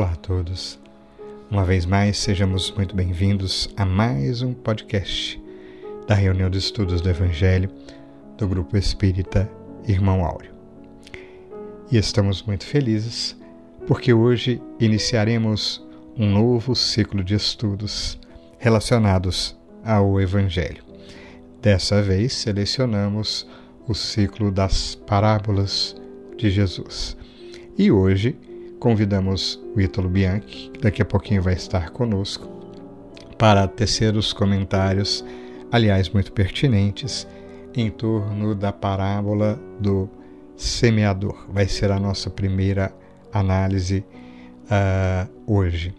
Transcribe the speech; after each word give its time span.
Olá 0.00 0.12
a 0.12 0.16
todos. 0.16 0.78
Uma 1.50 1.62
vez 1.62 1.84
mais, 1.84 2.16
sejamos 2.16 2.70
muito 2.70 2.96
bem-vindos 2.96 3.68
a 3.76 3.84
mais 3.84 4.40
um 4.40 4.54
podcast 4.54 5.38
da 6.08 6.14
reunião 6.14 6.48
de 6.48 6.56
estudos 6.56 7.02
do 7.02 7.10
Evangelho 7.10 7.70
do 8.38 8.48
Grupo 8.48 8.78
Espírita 8.78 9.46
Irmão 9.86 10.24
Áureo. 10.24 10.54
E 11.92 11.98
estamos 11.98 12.42
muito 12.42 12.64
felizes 12.64 13.36
porque 13.86 14.10
hoje 14.14 14.62
iniciaremos 14.80 15.86
um 16.16 16.30
novo 16.30 16.74
ciclo 16.74 17.22
de 17.22 17.34
estudos 17.34 18.18
relacionados 18.56 19.54
ao 19.84 20.18
Evangelho. 20.18 20.82
Dessa 21.60 22.00
vez, 22.00 22.32
selecionamos 22.32 23.46
o 23.86 23.92
ciclo 23.92 24.50
das 24.50 24.94
parábolas 24.94 25.94
de 26.38 26.48
Jesus. 26.48 27.18
E 27.76 27.92
hoje 27.92 28.38
convidamos 28.80 29.62
o 29.76 29.80
Ítalo 29.80 30.08
Bianchi, 30.08 30.70
que 30.70 30.80
daqui 30.80 31.02
a 31.02 31.04
pouquinho 31.04 31.42
vai 31.42 31.52
estar 31.52 31.90
conosco, 31.90 32.48
para 33.38 33.68
tecer 33.68 34.16
os 34.16 34.32
comentários, 34.32 35.24
aliás, 35.70 36.08
muito 36.08 36.32
pertinentes, 36.32 37.28
em 37.74 37.90
torno 37.90 38.54
da 38.54 38.72
parábola 38.72 39.60
do 39.78 40.08
semeador. 40.56 41.46
Vai 41.50 41.68
ser 41.68 41.92
a 41.92 42.00
nossa 42.00 42.28
primeira 42.28 42.92
análise 43.32 44.04
uh, 44.64 45.30
hoje. 45.46 45.94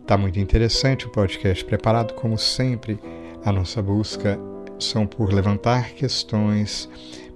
Está 0.00 0.18
muito 0.18 0.38
interessante 0.38 1.06
o 1.06 1.10
podcast 1.10 1.64
preparado, 1.64 2.14
como 2.14 2.36
sempre, 2.36 2.98
a 3.44 3.52
nossa 3.52 3.80
busca 3.80 4.38
são 4.78 5.06
por 5.06 5.32
levantar 5.32 5.90
questões 5.92 6.88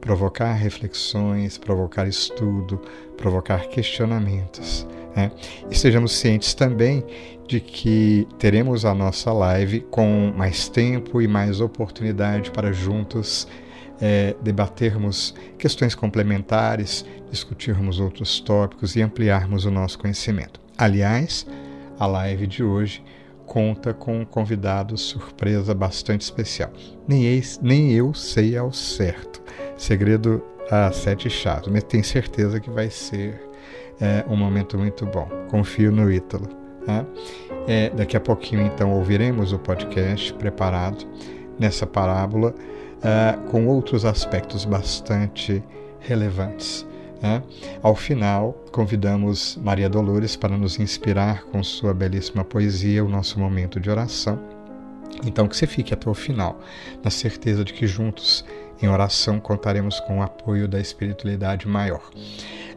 provocar 0.06 0.52
reflexões, 0.52 1.58
provocar 1.58 2.06
estudo, 2.06 2.80
provocar 3.16 3.68
questionamentos. 3.68 4.86
Né? 5.14 5.30
E 5.70 5.76
sejamos 5.76 6.12
cientes 6.12 6.54
também 6.54 7.04
de 7.46 7.60
que 7.60 8.26
teremos 8.38 8.84
a 8.84 8.94
nossa 8.94 9.32
live 9.32 9.80
com 9.90 10.32
mais 10.36 10.68
tempo 10.68 11.22
e 11.22 11.28
mais 11.28 11.60
oportunidade 11.60 12.50
para 12.50 12.72
juntos 12.72 13.46
é, 14.00 14.34
debatermos 14.42 15.34
questões 15.56 15.94
complementares, 15.94 17.04
discutirmos 17.30 17.98
outros 18.00 18.40
tópicos 18.40 18.96
e 18.96 19.02
ampliarmos 19.02 19.64
o 19.64 19.70
nosso 19.70 19.98
conhecimento. 19.98 20.60
Aliás, 20.76 21.46
a 21.98 22.06
live 22.06 22.46
de 22.46 22.62
hoje 22.62 23.02
conta 23.46 23.94
com 23.94 24.20
um 24.20 24.24
convidado 24.24 24.98
surpresa 24.98 25.72
bastante 25.72 26.22
especial. 26.22 26.72
Nem, 27.06 27.40
nem 27.62 27.92
eu 27.92 28.12
sei 28.12 28.56
ao 28.56 28.72
certo 28.72 29.40
Segredo 29.76 30.42
a 30.70 30.90
Sete 30.92 31.30
Chaves, 31.30 31.68
mas 31.68 31.84
tenho 31.84 32.04
certeza 32.04 32.60
que 32.60 32.70
vai 32.70 32.90
ser 32.90 33.40
é, 34.00 34.24
um 34.28 34.36
momento 34.36 34.78
muito 34.78 35.06
bom. 35.06 35.28
Confio 35.50 35.92
no 35.92 36.10
Ítalo. 36.10 36.48
Né? 36.86 37.06
É, 37.66 37.90
daqui 37.90 38.16
a 38.16 38.20
pouquinho, 38.20 38.62
então, 38.62 38.92
ouviremos 38.92 39.52
o 39.52 39.58
podcast 39.58 40.32
preparado 40.34 41.06
nessa 41.58 41.86
parábola 41.86 42.54
é, 43.02 43.36
com 43.50 43.66
outros 43.66 44.04
aspectos 44.04 44.64
bastante 44.64 45.62
relevantes. 46.00 46.86
Né? 47.20 47.42
Ao 47.82 47.94
final, 47.94 48.52
convidamos 48.70 49.58
Maria 49.62 49.88
Dolores 49.88 50.36
para 50.36 50.56
nos 50.56 50.78
inspirar 50.78 51.44
com 51.44 51.62
sua 51.62 51.94
belíssima 51.94 52.44
poesia, 52.44 53.04
o 53.04 53.08
nosso 53.08 53.38
momento 53.40 53.80
de 53.80 53.90
oração. 53.90 54.38
Então, 55.24 55.48
que 55.48 55.56
você 55.56 55.66
fique 55.66 55.94
até 55.94 56.10
o 56.10 56.14
final, 56.14 56.60
na 57.02 57.10
certeza 57.10 57.64
de 57.64 57.72
que 57.72 57.86
juntos 57.86 58.44
em 58.80 58.88
oração, 58.88 59.40
contaremos 59.40 60.00
com 60.00 60.18
o 60.18 60.22
apoio 60.22 60.68
da 60.68 60.80
espiritualidade 60.80 61.66
maior. 61.66 62.02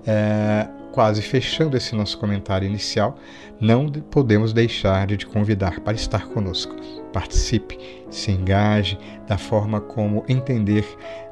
É, 0.05 0.67
quase 0.91 1.21
fechando 1.21 1.77
esse 1.77 1.95
nosso 1.95 2.17
comentário 2.17 2.67
inicial, 2.67 3.17
não 3.59 3.89
podemos 3.89 4.53
deixar 4.53 5.07
de 5.07 5.17
te 5.17 5.25
convidar 5.25 5.79
para 5.81 5.93
estar 5.93 6.27
conosco. 6.27 6.75
Participe, 7.11 7.77
se 8.09 8.31
engaje 8.31 8.97
da 9.27 9.37
forma 9.37 9.81
como 9.81 10.23
entender 10.27 10.85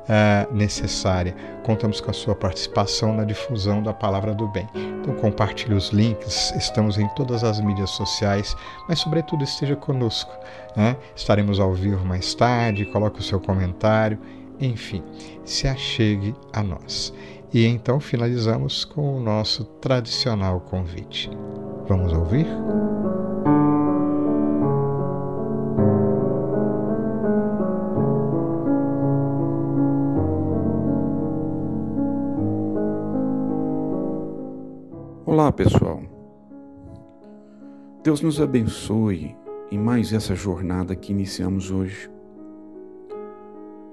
uh, 0.07 0.53
necessária. 0.53 1.35
Contamos 1.63 2.01
com 2.01 2.09
a 2.09 2.13
sua 2.13 2.35
participação 2.35 3.16
na 3.16 3.23
difusão 3.23 3.83
da 3.83 3.94
palavra 3.94 4.33
do 4.33 4.47
bem. 4.47 4.67
Então 4.73 5.13
compartilhe 5.16 5.73
os 5.73 5.89
links, 5.89 6.53
estamos 6.57 6.97
em 6.97 7.07
todas 7.09 7.44
as 7.44 7.59
mídias 7.59 7.91
sociais, 7.91 8.56
mas 8.88 9.00
sobretudo 9.00 9.44
esteja 9.44 9.75
conosco. 9.75 10.31
Né? 10.75 10.95
Estaremos 11.16 11.59
ao 11.59 11.73
vivo 11.73 12.06
mais 12.06 12.33
tarde, 12.33 12.85
coloque 12.85 13.19
o 13.19 13.23
seu 13.23 13.39
comentário 13.39 14.19
enfim, 14.59 15.03
se 15.44 15.68
achegue 15.68 16.35
a 16.53 16.63
nós. 16.63 17.13
E 17.53 17.66
então 17.66 18.00
finalizamos 18.00 18.84
com 18.84 19.18
o 19.18 19.19
nosso 19.19 19.63
tradicional 19.63 20.59
convite. 20.62 21.29
Vamos 21.88 22.12
ouvir? 22.12 22.45
Olá, 35.25 35.51
pessoal. 35.51 36.01
Deus 38.03 38.22
nos 38.22 38.41
abençoe 38.41 39.35
em 39.72 39.78
mais 39.78 40.12
essa 40.12 40.35
jornada 40.35 40.95
que 40.95 41.12
iniciamos 41.12 41.72
hoje 41.72 42.09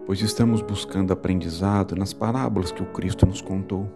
pois 0.07 0.21
estamos 0.21 0.61
buscando 0.61 1.13
aprendizado 1.13 1.97
nas 1.97 2.13
parábolas 2.13 2.71
que 2.71 2.83
o 2.83 2.87
Cristo 2.87 3.25
nos 3.25 3.41
contou. 3.41 3.91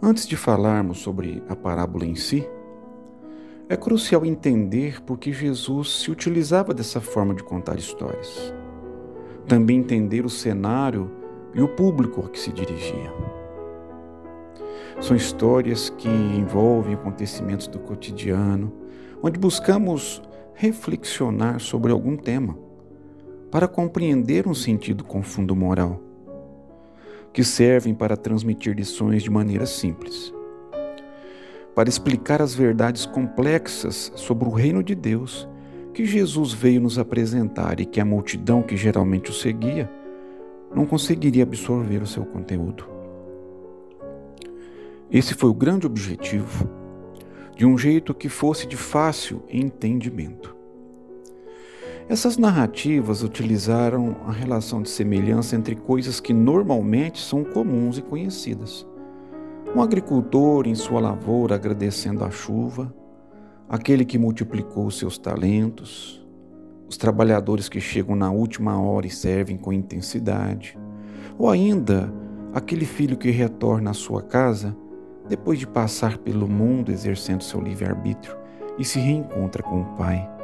Antes 0.00 0.26
de 0.26 0.36
falarmos 0.36 0.98
sobre 0.98 1.42
a 1.48 1.54
parábola 1.54 2.06
em 2.06 2.14
si, 2.14 2.48
é 3.68 3.76
crucial 3.76 4.24
entender 4.24 5.02
por 5.02 5.18
que 5.18 5.30
Jesus 5.30 6.00
se 6.00 6.10
utilizava 6.10 6.72
dessa 6.72 7.00
forma 7.00 7.34
de 7.34 7.42
contar 7.42 7.78
histórias. 7.78 8.54
Também 9.46 9.78
entender 9.78 10.24
o 10.24 10.30
cenário 10.30 11.10
e 11.52 11.60
o 11.60 11.68
público 11.68 12.24
a 12.24 12.30
que 12.30 12.40
se 12.40 12.50
dirigia. 12.50 13.12
São 15.00 15.16
histórias 15.16 15.90
que 15.90 16.08
envolvem 16.08 16.94
acontecimentos 16.94 17.66
do 17.66 17.78
cotidiano, 17.78 18.72
onde 19.22 19.38
buscamos 19.38 20.22
reflexionar 20.54 21.60
sobre 21.60 21.92
algum 21.92 22.16
tema 22.16 22.67
para 23.50 23.66
compreender 23.66 24.46
um 24.46 24.54
sentido 24.54 25.04
com 25.04 25.22
fundo 25.22 25.56
moral, 25.56 26.00
que 27.32 27.42
servem 27.42 27.94
para 27.94 28.16
transmitir 28.16 28.74
lições 28.74 29.22
de 29.22 29.30
maneira 29.30 29.64
simples, 29.64 30.32
para 31.74 31.88
explicar 31.88 32.42
as 32.42 32.54
verdades 32.54 33.06
complexas 33.06 34.12
sobre 34.14 34.48
o 34.48 34.52
reino 34.52 34.82
de 34.82 34.94
Deus 34.94 35.48
que 35.94 36.04
Jesus 36.04 36.52
veio 36.52 36.80
nos 36.80 36.98
apresentar 36.98 37.80
e 37.80 37.86
que 37.86 38.00
a 38.00 38.04
multidão 38.04 38.62
que 38.62 38.76
geralmente 38.76 39.30
o 39.30 39.34
seguia 39.34 39.90
não 40.74 40.86
conseguiria 40.86 41.42
absorver 41.42 42.02
o 42.02 42.06
seu 42.06 42.24
conteúdo. 42.24 42.88
Esse 45.10 45.34
foi 45.34 45.48
o 45.48 45.54
grande 45.54 45.86
objetivo, 45.86 46.68
de 47.56 47.64
um 47.64 47.76
jeito 47.78 48.14
que 48.14 48.28
fosse 48.28 48.66
de 48.66 48.76
fácil 48.76 49.42
entendimento. 49.48 50.57
Essas 52.08 52.38
narrativas 52.38 53.22
utilizaram 53.22 54.16
a 54.26 54.32
relação 54.32 54.80
de 54.80 54.88
semelhança 54.88 55.54
entre 55.54 55.76
coisas 55.76 56.20
que 56.20 56.32
normalmente 56.32 57.20
são 57.20 57.44
comuns 57.44 57.98
e 57.98 58.02
conhecidas. 58.02 58.86
Um 59.76 59.82
agricultor 59.82 60.66
em 60.66 60.74
sua 60.74 61.00
lavoura 61.00 61.56
agradecendo 61.56 62.24
a 62.24 62.30
chuva, 62.30 62.94
aquele 63.68 64.06
que 64.06 64.16
multiplicou 64.16 64.90
seus 64.90 65.18
talentos, 65.18 66.26
os 66.88 66.96
trabalhadores 66.96 67.68
que 67.68 67.78
chegam 67.78 68.16
na 68.16 68.30
última 68.30 68.80
hora 68.80 69.06
e 69.06 69.10
servem 69.10 69.58
com 69.58 69.70
intensidade, 69.70 70.78
ou 71.36 71.50
ainda 71.50 72.10
aquele 72.54 72.86
filho 72.86 73.18
que 73.18 73.30
retorna 73.30 73.90
à 73.90 73.94
sua 73.94 74.22
casa 74.22 74.74
depois 75.28 75.58
de 75.58 75.66
passar 75.66 76.16
pelo 76.16 76.48
mundo 76.48 76.90
exercendo 76.90 77.44
seu 77.44 77.60
livre-arbítrio 77.60 78.34
e 78.78 78.84
se 78.84 78.98
reencontra 78.98 79.62
com 79.62 79.82
o 79.82 79.94
pai 79.94 80.37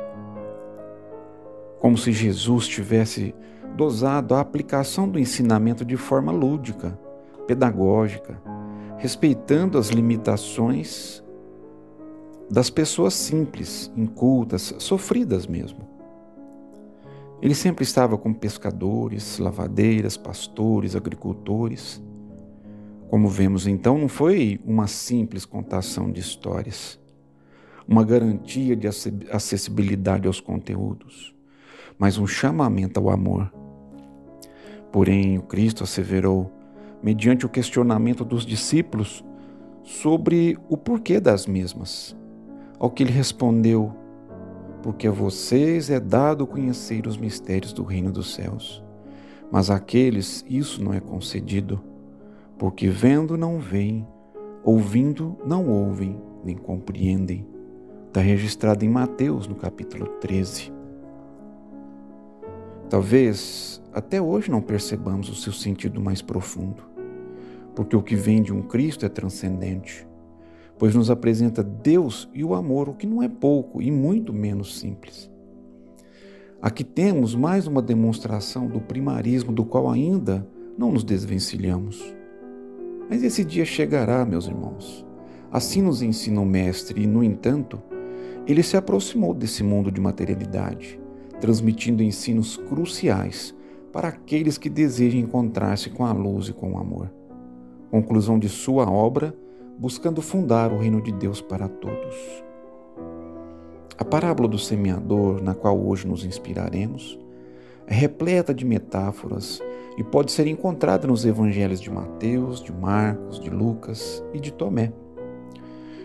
como 1.85 1.99
se 1.99 2.13
Jesus 2.13 2.67
tivesse 2.67 3.35
dosado 3.77 4.35
a 4.35 4.41
aplicação 4.41 5.07
do 5.07 5.19
ensinamento 5.19 5.85
de 5.85 5.99
forma 5.99 6.33
lúdica, 6.33 6.99
pedagógica, 7.47 8.41
respeitando 8.97 9.77
as 9.77 9.89
limitações 9.89 11.23
das 12.51 12.71
pessoas 12.71 13.13
simples, 13.13 13.93
incultas, 13.95 14.75
sofridas 14.79 15.47
mesmo. 15.47 15.87
Ele 17.43 17.55
sempre 17.55 17.85
estava 17.85 18.17
com 18.17 18.33
pescadores, 18.33 19.39
lavadeiras, 19.39 20.17
pastores, 20.17 20.97
agricultores. 20.97 22.03
Como 23.11 23.29
vemos 23.29 23.67
então, 23.67 23.99
não 23.99 24.09
foi 24.09 24.59
uma 24.65 24.87
simples 24.87 25.45
contação 25.45 26.11
de 26.11 26.19
histórias, 26.19 26.99
uma 27.87 28.03
garantia 28.03 28.75
de 28.75 28.89
acessibilidade 29.31 30.27
aos 30.27 30.41
conteúdos 30.41 31.34
mas 31.99 32.19
um 32.19 32.27
chamamento 32.27 32.99
ao 32.99 33.11
amor. 33.11 33.53
Porém, 34.93 35.39
o 35.39 35.43
Cristo 35.43 35.85
asseverou, 35.85 36.51
mediante 37.03 37.45
o 37.45 37.49
questionamento 37.49 38.25
dos 38.25 38.47
discípulos 38.47 39.25
sobre 39.83 40.59
o 40.69 40.77
porquê 40.77 41.21
das 41.21 41.47
mesmas. 41.47 42.17
Ao 42.79 42.91
que 42.91 43.03
ele 43.03 43.13
respondeu: 43.13 43.93
Porque 44.83 45.07
a 45.07 45.11
vocês 45.11 45.91
é 45.91 46.01
dado 46.01 46.47
conhecer 46.47 47.07
os 47.07 47.17
mistérios 47.17 47.73
do 47.73 47.83
reino 47.83 48.11
dos 48.11 48.35
céus, 48.35 48.83
mas 49.51 49.71
àqueles 49.71 50.45
isso 50.49 50.83
não 50.83 50.93
é 50.93 51.01
concedido, 51.01 51.81
porque 52.59 52.89
vendo 52.89 53.37
não 53.37 53.59
veem, 53.59 54.07
ouvindo 54.65 55.37
não 55.47 55.69
ouvem, 55.69 56.21
nem 56.45 56.57
compreendem. 56.57 57.47
Está 58.09 58.21
registrado 58.21 58.85
em 58.85 58.89
Mateus, 58.89 59.47
no 59.47 59.57
capítulo 59.57 60.07
13. 60.21 60.74
Talvez 62.95 63.83
até 63.93 64.23
hoje 64.23 64.49
não 64.49 64.63
percebamos 64.63 65.29
o 65.29 65.35
seu 65.35 65.53
sentido 65.53 66.01
mais 66.01 66.23
profundo, 66.23 66.85
porque 67.75 67.97
o 67.97 68.01
que 68.01 68.15
vem 68.15 68.41
de 68.41 68.53
um 68.53 68.63
Cristo 68.63 69.05
é 69.05 69.09
transcendente, 69.09 70.07
pois 70.79 70.95
nos 70.95 71.11
apresenta 71.11 71.61
Deus 71.61 72.29
e 72.33 72.45
o 72.45 72.55
amor, 72.55 72.89
o 72.89 72.95
que 72.95 73.05
não 73.05 73.21
é 73.21 73.29
pouco 73.29 73.83
e 73.83 73.91
muito 73.91 74.33
menos 74.33 74.79
simples. 74.79 75.29
Aqui 76.63 76.85
temos 76.85 77.35
mais 77.35 77.67
uma 77.67 77.83
demonstração 77.83 78.69
do 78.69 78.81
primarismo 78.81 79.53
do 79.53 79.65
qual 79.65 79.91
ainda 79.91 80.47
não 80.79 80.93
nos 80.93 81.03
desvencilhamos. 81.03 82.01
Mas 83.11 83.25
esse 83.25 83.45
dia 83.45 83.65
chegará, 83.65 84.25
meus 84.25 84.47
irmãos. 84.47 85.05
Assim 85.51 85.83
nos 85.83 86.01
ensina 86.01 86.41
o 86.41 86.47
Mestre, 86.47 87.03
e, 87.03 87.09
no 87.09 87.25
entanto, 87.25 87.83
ele 88.47 88.63
se 88.63 88.77
aproximou 88.77 89.35
desse 89.35 89.65
mundo 89.65 89.91
de 89.91 90.01
materialidade 90.01 91.03
transmitindo 91.41 92.03
ensinos 92.03 92.57
cruciais 92.57 93.55
para 93.93 94.09
aqueles 94.09 94.59
que 94.59 94.69
desejam 94.69 95.21
encontrar-se 95.21 95.91
com 95.91 96.05
a 96.05 96.13
luz 96.13 96.49
e 96.49 96.53
com 96.53 96.73
o 96.73 96.79
amor. 96.79 97.13
Conclusão 97.91 98.39
de 98.39 98.49
sua 98.49 98.91
obra, 98.91 99.35
buscando 99.79 100.21
fundar 100.21 100.73
o 100.73 100.79
reino 100.79 101.01
de 101.01 101.13
Deus 101.13 101.41
para 101.41 101.69
todos. 101.69 102.45
A 103.97 104.05
parábola 104.05 104.49
do 104.49 104.59
semeador, 104.59 105.41
na 105.41 105.55
qual 105.55 105.81
hoje 105.81 106.07
nos 106.07 106.25
inspiraremos, 106.25 107.19
é 107.87 107.95
repleta 107.95 108.53
de 108.53 108.65
metáforas 108.65 109.61
e 109.97 110.03
pode 110.03 110.33
ser 110.33 110.47
encontrada 110.47 111.07
nos 111.07 111.25
evangelhos 111.25 111.81
de 111.81 111.91
Mateus, 111.91 112.61
de 112.61 112.73
Marcos, 112.73 113.39
de 113.39 113.51
Lucas 113.51 114.25
e 114.33 114.41
de 114.41 114.53
Tomé. 114.53 114.93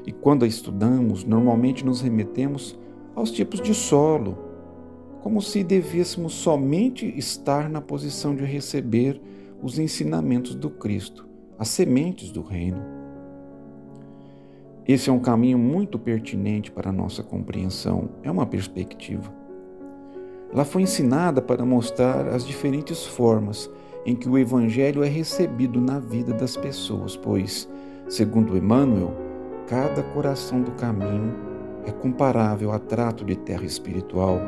E 0.06 0.12
quando 0.12 0.46
a 0.46 0.48
estudamos, 0.48 1.24
normalmente 1.24 1.86
nos 1.86 2.02
remetemos 2.02 2.78
aos 3.16 3.32
tipos 3.32 3.60
de 3.62 3.74
solo, 3.74 4.38
como 5.22 5.42
se 5.42 5.64
devêssemos 5.64 6.34
somente 6.34 7.06
estar 7.18 7.70
na 7.70 7.82
posição 7.82 8.36
de 8.36 8.44
receber 8.46 9.22
os 9.62 9.78
ensinamentos 9.78 10.56
do 10.56 10.70
Cristo, 10.70 11.28
as 11.58 11.68
sementes 11.68 12.32
do 12.32 12.42
Reino. 12.42 12.82
Esse 14.88 15.10
é 15.10 15.14
um 15.14 15.20
caminho 15.20 15.58
muito 15.60 16.00
pertinente 16.00 16.72
para 16.72 16.90
a 16.90 16.94
nossa 16.94 17.22
compreensão, 17.22 18.10
é 18.24 18.32
uma 18.32 18.46
perspectiva. 18.46 19.32
Ela 20.52 20.66
foi 20.66 20.82
ensinada 20.82 21.42
para 21.42 21.66
mostrar 21.66 22.28
as 22.30 22.46
diferentes 22.46 23.06
formas 23.06 23.70
em 24.06 24.16
que 24.16 24.28
o 24.28 24.38
Evangelho 24.38 25.04
é 25.04 25.08
recebido 25.08 25.80
na 25.80 26.00
vida 26.00 26.34
das 26.34 26.58
pessoas, 26.58 27.16
pois, 27.16 27.70
segundo 28.08 28.58
Emmanuel, 28.58 29.14
cada 29.68 30.02
coração 30.02 30.62
do 30.62 30.72
caminho 30.72 31.36
é 31.86 31.92
comparável 31.92 32.72
a 32.72 32.80
trato 32.80 33.24
de 33.24 33.36
terra 33.36 33.66
espiritual 33.66 34.40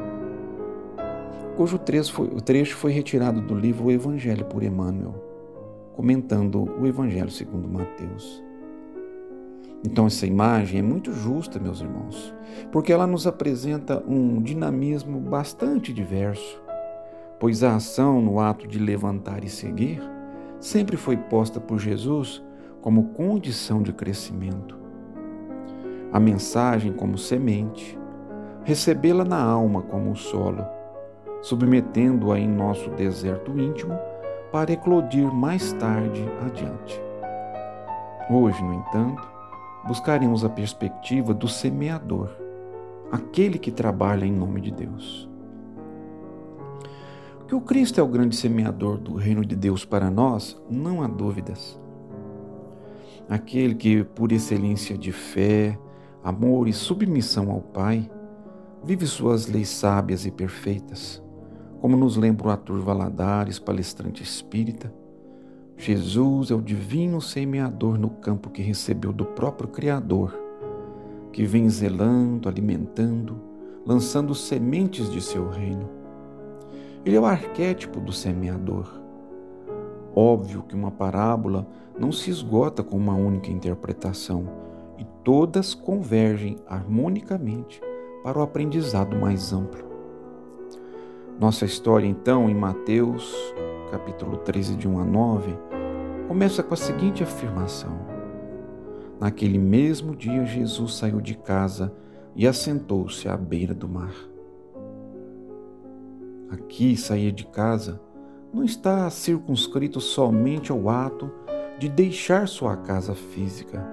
cujo 1.51 1.77
trecho 1.77 2.13
foi, 2.13 2.27
o 2.27 2.41
trecho 2.41 2.75
foi 2.75 2.91
retirado 2.91 3.41
do 3.41 3.55
livro 3.55 3.85
O 3.85 3.91
Evangelho 3.91 4.45
por 4.45 4.63
Emmanuel, 4.63 5.13
comentando 5.93 6.63
o 6.79 6.85
Evangelho 6.85 7.29
segundo 7.29 7.67
Mateus. 7.67 8.43
Então, 9.83 10.05
essa 10.05 10.27
imagem 10.27 10.79
é 10.79 10.83
muito 10.83 11.11
justa, 11.11 11.59
meus 11.59 11.81
irmãos, 11.81 12.33
porque 12.71 12.93
ela 12.93 13.07
nos 13.07 13.25
apresenta 13.25 14.03
um 14.07 14.41
dinamismo 14.41 15.19
bastante 15.19 15.91
diverso, 15.91 16.61
pois 17.39 17.63
a 17.63 17.75
ação 17.75 18.21
no 18.21 18.39
ato 18.39 18.67
de 18.67 18.77
levantar 18.77 19.43
e 19.43 19.49
seguir 19.49 19.99
sempre 20.59 20.95
foi 20.95 21.17
posta 21.17 21.59
por 21.59 21.79
Jesus 21.79 22.43
como 22.81 23.09
condição 23.09 23.81
de 23.81 23.91
crescimento. 23.91 24.79
A 26.13 26.19
mensagem 26.19 26.93
como 26.93 27.17
semente, 27.17 27.97
recebê-la 28.63 29.25
na 29.25 29.41
alma 29.41 29.81
como 29.81 30.11
o 30.11 30.15
solo 30.15 30.63
submetendo-a 31.41 32.39
em 32.39 32.47
nosso 32.47 32.89
deserto 32.91 33.57
íntimo 33.59 33.97
para 34.51 34.71
eclodir 34.71 35.33
mais 35.33 35.71
tarde 35.73 36.23
adiante. 36.45 37.01
Hoje, 38.29 38.63
no 38.63 38.73
entanto, 38.73 39.27
buscaremos 39.85 40.45
a 40.45 40.49
perspectiva 40.49 41.33
do 41.33 41.47
semeador, 41.47 42.29
aquele 43.11 43.57
que 43.57 43.71
trabalha 43.71 44.25
em 44.25 44.31
nome 44.31 44.61
de 44.61 44.71
Deus. 44.71 45.29
Que 47.47 47.55
o 47.55 47.61
Cristo 47.61 47.99
é 47.99 48.03
o 48.03 48.07
grande 48.07 48.35
semeador 48.35 48.97
do 48.97 49.15
reino 49.15 49.43
de 49.43 49.55
Deus 49.55 49.83
para 49.83 50.09
nós, 50.09 50.61
não 50.69 51.01
há 51.01 51.07
dúvidas. 51.07 51.79
Aquele 53.27 53.75
que, 53.75 54.03
por 54.03 54.31
excelência 54.31 54.97
de 54.97 55.11
fé, 55.11 55.77
amor 56.23 56.67
e 56.67 56.73
submissão 56.73 57.49
ao 57.49 57.61
Pai, 57.61 58.09
vive 58.83 59.05
suas 59.05 59.47
leis 59.47 59.69
sábias 59.69 60.25
e 60.25 60.31
perfeitas 60.31 61.20
como 61.81 61.97
nos 61.97 62.15
lembra 62.15 62.47
o 62.47 62.51
ator 62.51 62.79
Valadares, 62.79 63.57
palestrante 63.57 64.21
espírita, 64.21 64.93
Jesus 65.75 66.51
é 66.51 66.53
o 66.53 66.61
divino 66.61 67.19
semeador 67.19 67.97
no 67.97 68.11
campo 68.11 68.51
que 68.51 68.61
recebeu 68.61 69.11
do 69.11 69.25
próprio 69.25 69.67
Criador, 69.67 70.39
que 71.33 71.43
vem 71.43 71.67
zelando, 71.71 72.47
alimentando, 72.47 73.41
lançando 73.83 74.35
sementes 74.35 75.11
de 75.11 75.19
seu 75.19 75.49
reino. 75.49 75.89
Ele 77.03 77.15
é 77.15 77.19
o 77.19 77.25
arquétipo 77.25 77.99
do 77.99 78.13
semeador. 78.13 79.01
Óbvio 80.15 80.61
que 80.61 80.75
uma 80.75 80.91
parábola 80.91 81.65
não 81.99 82.11
se 82.11 82.29
esgota 82.29 82.83
com 82.83 82.95
uma 82.95 83.15
única 83.15 83.49
interpretação 83.49 84.47
e 84.99 85.05
todas 85.23 85.73
convergem 85.73 86.57
harmonicamente 86.67 87.81
para 88.23 88.37
o 88.37 88.43
aprendizado 88.43 89.15
mais 89.15 89.51
amplo. 89.51 89.90
Nossa 91.41 91.65
história, 91.65 92.05
então, 92.05 92.47
em 92.47 92.53
Mateus, 92.53 93.35
capítulo 93.89 94.37
13, 94.37 94.75
de 94.75 94.87
1 94.87 94.99
a 94.99 95.03
9, 95.03 95.57
começa 96.27 96.61
com 96.61 96.75
a 96.75 96.77
seguinte 96.77 97.23
afirmação: 97.23 97.97
Naquele 99.19 99.57
mesmo 99.57 100.15
dia, 100.15 100.45
Jesus 100.45 100.93
saiu 100.93 101.19
de 101.19 101.33
casa 101.33 101.91
e 102.35 102.45
assentou-se 102.45 103.27
à 103.27 103.35
beira 103.35 103.73
do 103.73 103.89
mar. 103.89 104.13
Aqui, 106.51 106.95
sair 106.95 107.31
de 107.31 107.47
casa 107.47 107.99
não 108.53 108.63
está 108.63 109.09
circunscrito 109.09 109.99
somente 109.99 110.71
ao 110.71 110.89
ato 110.89 111.31
de 111.79 111.89
deixar 111.89 112.47
sua 112.47 112.77
casa 112.77 113.15
física, 113.15 113.83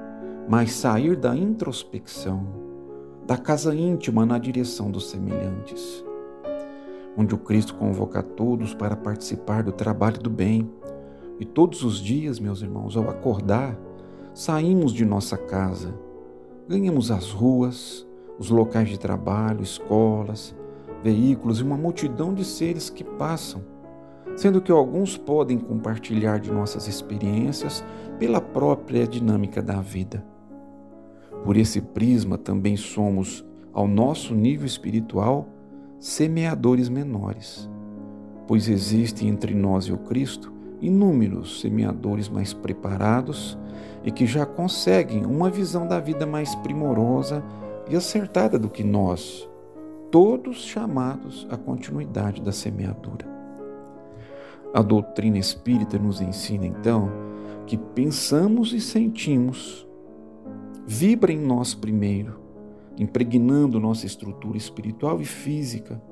mas 0.47 0.73
sair 0.73 1.17
da 1.17 1.35
introspecção, 1.35 2.47
da 3.27 3.39
casa 3.39 3.75
íntima 3.75 4.27
na 4.27 4.37
direção 4.39 4.91
dos 4.91 5.09
semelhantes 5.09 6.07
onde 7.19 7.35
o 7.35 7.39
Cristo 7.39 7.75
convoca 7.75 8.23
todos 8.23 8.73
para 8.73 8.95
participar 8.95 9.65
do 9.65 9.73
trabalho 9.73 10.21
do 10.21 10.31
bem. 10.31 10.71
E 11.41 11.45
todos 11.45 11.83
os 11.83 11.99
dias, 11.99 12.39
meus 12.39 12.63
irmãos, 12.63 12.97
ao 12.97 13.11
acordar, 13.11 13.77
saímos 14.33 14.93
de 14.93 15.05
nossa 15.05 15.37
casa, 15.37 15.93
ganhamos 16.69 17.11
as 17.11 17.33
ruas, 17.33 18.07
os 18.39 18.51
locais 18.51 18.89
de 18.89 18.97
trabalho, 19.01 19.63
escolas, 19.63 20.55
veículos 21.03 21.59
e 21.59 21.65
uma 21.65 21.77
multidão 21.77 22.33
de 22.33 22.45
seres 22.45 22.89
que 22.89 23.03
passam, 23.03 23.65
sendo 24.37 24.61
que 24.61 24.71
alguns 24.71 25.17
podem 25.17 25.59
compartilhar 25.59 26.39
de 26.39 26.53
nossas 26.53 26.87
experiências 26.87 27.85
pela 28.17 28.41
própria 28.41 29.09
dinâmica 29.09 29.61
da 29.61 29.81
vida. 29.81 30.25
Por 31.45 31.57
esse 31.57 31.81
prisma 31.81 32.39
também 32.39 32.77
somos, 32.77 33.45
ao 33.73 33.89
nosso 33.89 34.35
nível 34.35 34.67
espiritual, 34.67 35.49
semeadores 35.99 36.89
menores, 36.89 37.69
pois 38.47 38.69
existem 38.69 39.29
entre 39.29 39.53
nós 39.53 39.85
e 39.87 39.93
o 39.93 39.99
Cristo 39.99 40.53
inúmeros 40.81 41.61
semeadores 41.61 42.29
mais 42.29 42.53
preparados 42.53 43.59
e 44.05 44.13
que 44.13 44.27
já 44.27 44.47
conseguem 44.47 45.27
uma 45.27 45.51
visão 45.51 45.89
da 45.89 45.99
vida 45.99 46.25
mais 46.25 46.55
primorosa 46.57 47.43
e 47.89 47.97
acertada 47.97 48.59
do 48.59 48.71
que 48.71 48.85
nós, 48.85 49.49
todos 50.11 50.59
chamados 50.59 51.47
à 51.51 51.57
continuidade 51.57 52.41
da 52.41 52.53
semeadura. 52.53 53.27
A 54.73 54.83
doutrina 54.83 55.39
espírita 55.39 55.99
nos 55.99 56.21
ensina 56.21 56.65
então 56.65 57.11
que 57.67 57.77
pensamos 57.77 58.73
e 58.73 58.81
sentimos, 58.81 59.87
vibra 60.87 61.33
em 61.33 61.39
nós 61.39 61.75
primeiro 61.75 62.48
impregnando 62.99 63.81
nossa 63.81 64.07
estrutura 64.07 64.57
espiritual 64.57 65.21
e 65.21 65.25
física, 65.25 66.03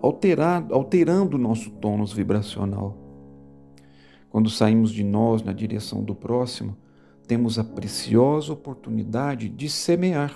alterando, 0.00 0.74
alterando 0.74 1.38
nosso 1.38 1.70
tônus 1.70 2.12
vibracional. 2.12 2.96
Quando 4.30 4.50
saímos 4.50 4.92
de 4.92 5.02
nós 5.02 5.42
na 5.42 5.52
direção 5.52 6.02
do 6.02 6.14
próximo, 6.14 6.76
temos 7.26 7.58
a 7.58 7.64
preciosa 7.64 8.52
oportunidade 8.52 9.48
de 9.48 9.68
semear 9.68 10.34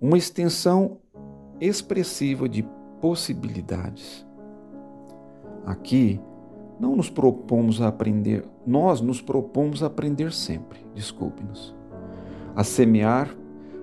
uma 0.00 0.18
extensão 0.18 0.98
expressiva 1.60 2.48
de 2.48 2.64
possibilidades. 3.00 4.26
Aqui, 5.64 6.20
não 6.78 6.94
nos 6.94 7.10
propomos 7.10 7.80
a 7.80 7.88
aprender, 7.88 8.44
nós 8.66 9.00
nos 9.00 9.20
propomos 9.20 9.82
a 9.82 9.86
aprender 9.86 10.32
sempre, 10.32 10.78
desculpe-nos, 10.94 11.74
a 12.54 12.62
semear, 12.62 13.34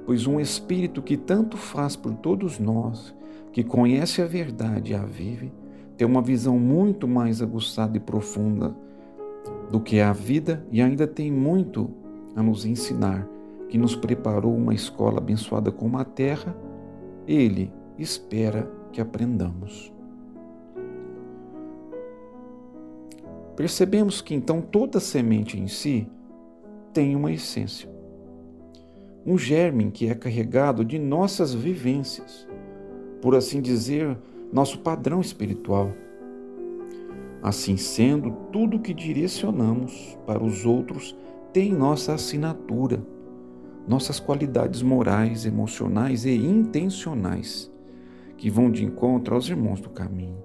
pois 0.05 0.27
um 0.27 0.39
Espírito 0.39 1.01
que 1.01 1.17
tanto 1.17 1.57
faz 1.57 1.95
por 1.95 2.13
todos 2.13 2.59
nós, 2.59 3.13
que 3.51 3.63
conhece 3.63 4.21
a 4.21 4.27
verdade 4.27 4.91
e 4.91 4.95
a 4.95 5.03
vive, 5.03 5.51
tem 5.97 6.05
uma 6.05 6.21
visão 6.21 6.59
muito 6.59 7.07
mais 7.07 7.41
aguçada 7.41 7.97
e 7.97 7.99
profunda 7.99 8.75
do 9.71 9.79
que 9.79 9.99
a 9.99 10.13
vida 10.13 10.65
e 10.71 10.81
ainda 10.81 11.07
tem 11.07 11.31
muito 11.31 11.89
a 12.35 12.43
nos 12.43 12.65
ensinar, 12.65 13.27
que 13.69 13.77
nos 13.77 13.95
preparou 13.95 14.55
uma 14.55 14.73
escola 14.73 15.17
abençoada 15.17 15.71
como 15.71 15.97
a 15.97 16.05
terra, 16.05 16.55
ele 17.27 17.71
espera 17.97 18.69
que 18.91 19.01
aprendamos. 19.01 19.91
Percebemos 23.55 24.21
que 24.21 24.35
então 24.35 24.61
toda 24.61 24.99
semente 24.99 25.57
em 25.57 25.67
si 25.67 26.07
tem 26.93 27.15
uma 27.15 27.31
essência, 27.31 27.89
um 29.25 29.37
germe 29.37 29.89
que 29.89 30.07
é 30.07 30.13
carregado 30.13 30.85
de 30.85 30.99
nossas 30.99 31.53
vivências, 31.53 32.47
por 33.21 33.35
assim 33.35 33.59
dizer, 33.59 34.15
nosso 34.53 34.79
padrão 34.79 35.19
espiritual. 35.19 35.91
Assim 37.41 37.75
sendo, 37.75 38.31
tudo 38.51 38.79
que 38.79 38.93
direcionamos 38.93 40.17
para 40.25 40.43
os 40.43 40.65
outros 40.65 41.15
tem 41.51 41.73
nossa 41.73 42.13
assinatura, 42.13 43.03
nossas 43.87 44.19
qualidades 44.19 44.81
morais, 44.81 45.45
emocionais 45.45 46.25
e 46.25 46.35
intencionais, 46.35 47.71
que 48.37 48.49
vão 48.49 48.69
de 48.69 48.83
encontro 48.83 49.33
aos 49.33 49.47
irmãos 49.49 49.79
do 49.79 49.89
caminho. 49.89 50.43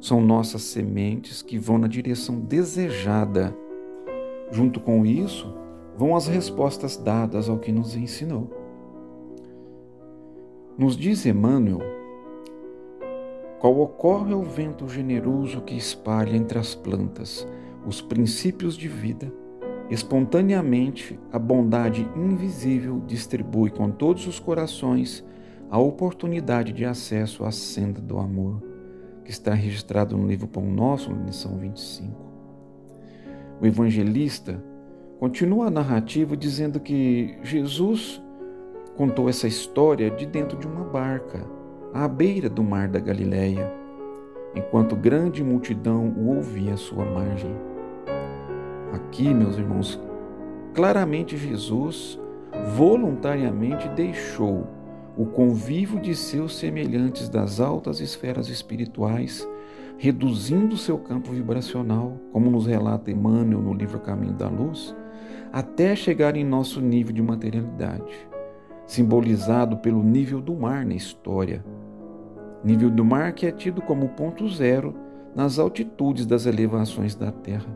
São 0.00 0.20
nossas 0.20 0.62
sementes 0.62 1.42
que 1.42 1.58
vão 1.58 1.78
na 1.78 1.88
direção 1.88 2.38
desejada. 2.38 3.56
Junto 4.52 4.78
com 4.78 5.04
isso, 5.04 5.52
vão 5.96 6.14
as 6.14 6.26
respostas 6.26 6.96
dadas 6.96 7.48
ao 7.48 7.58
que 7.58 7.72
nos 7.72 7.96
ensinou. 7.96 8.50
Nos 10.76 10.96
diz 10.96 11.24
Emmanuel, 11.24 11.80
qual 13.58 13.78
ocorre 13.80 14.32
ao 14.32 14.42
vento 14.42 14.86
generoso 14.88 15.62
que 15.62 15.74
espalha 15.74 16.36
entre 16.36 16.58
as 16.58 16.74
plantas 16.74 17.46
os 17.86 18.00
princípios 18.00 18.76
de 18.76 18.88
vida, 18.88 19.32
espontaneamente 19.88 21.18
a 21.32 21.38
bondade 21.38 22.06
invisível 22.16 23.00
distribui 23.06 23.70
com 23.70 23.90
todos 23.90 24.26
os 24.26 24.40
corações 24.40 25.24
a 25.70 25.78
oportunidade 25.78 26.72
de 26.72 26.84
acesso 26.84 27.44
à 27.44 27.52
senda 27.52 28.00
do 28.00 28.18
amor 28.18 28.60
que 29.24 29.30
está 29.30 29.54
registrado 29.54 30.16
no 30.16 30.26
livro 30.26 30.46
Pão 30.46 30.66
Nosso, 30.66 31.12
na 31.12 31.24
lição 31.24 31.56
25. 31.58 32.14
O 33.60 33.66
evangelista 33.66 34.62
continua 35.18 35.66
a 35.66 35.70
narrativa 35.70 36.36
dizendo 36.36 36.78
que 36.78 37.38
Jesus 37.42 38.22
contou 38.96 39.28
essa 39.28 39.48
história 39.48 40.10
de 40.10 40.26
dentro 40.26 40.58
de 40.58 40.66
uma 40.66 40.84
barca, 40.84 41.44
à 41.92 42.06
beira 42.06 42.48
do 42.48 42.62
mar 42.62 42.88
da 42.88 42.98
Galileia, 42.98 43.72
enquanto 44.54 44.96
grande 44.96 45.42
multidão 45.42 46.08
o 46.16 46.36
ouvia 46.36 46.74
à 46.74 46.76
sua 46.76 47.04
margem. 47.04 47.54
Aqui, 48.92 49.32
meus 49.32 49.56
irmãos, 49.56 50.00
claramente 50.74 51.36
Jesus 51.36 52.18
voluntariamente 52.74 53.88
deixou 53.90 54.66
o 55.16 55.24
convívio 55.24 55.98
de 55.98 56.14
seus 56.14 56.56
semelhantes 56.56 57.28
das 57.28 57.58
altas 57.58 58.00
esferas 58.00 58.48
espirituais, 58.48 59.48
reduzindo 59.96 60.76
seu 60.76 60.98
campo 60.98 61.32
vibracional, 61.32 62.18
como 62.32 62.50
nos 62.50 62.66
relata 62.66 63.10
Emmanuel 63.10 63.62
no 63.62 63.72
livro 63.72 63.98
Caminho 63.98 64.34
da 64.34 64.48
Luz, 64.48 64.94
até 65.52 65.94
chegar 65.96 66.36
em 66.36 66.44
nosso 66.44 66.80
nível 66.80 67.12
de 67.12 67.22
materialidade, 67.22 68.28
simbolizado 68.86 69.78
pelo 69.78 70.02
nível 70.02 70.40
do 70.40 70.54
mar 70.54 70.84
na 70.84 70.94
história. 70.94 71.64
Nível 72.64 72.90
do 72.90 73.04
mar 73.04 73.32
que 73.32 73.46
é 73.46 73.52
tido 73.52 73.80
como 73.82 74.08
ponto 74.10 74.48
zero 74.48 74.94
nas 75.34 75.58
altitudes 75.58 76.26
das 76.26 76.46
elevações 76.46 77.14
da 77.14 77.30
Terra, 77.30 77.66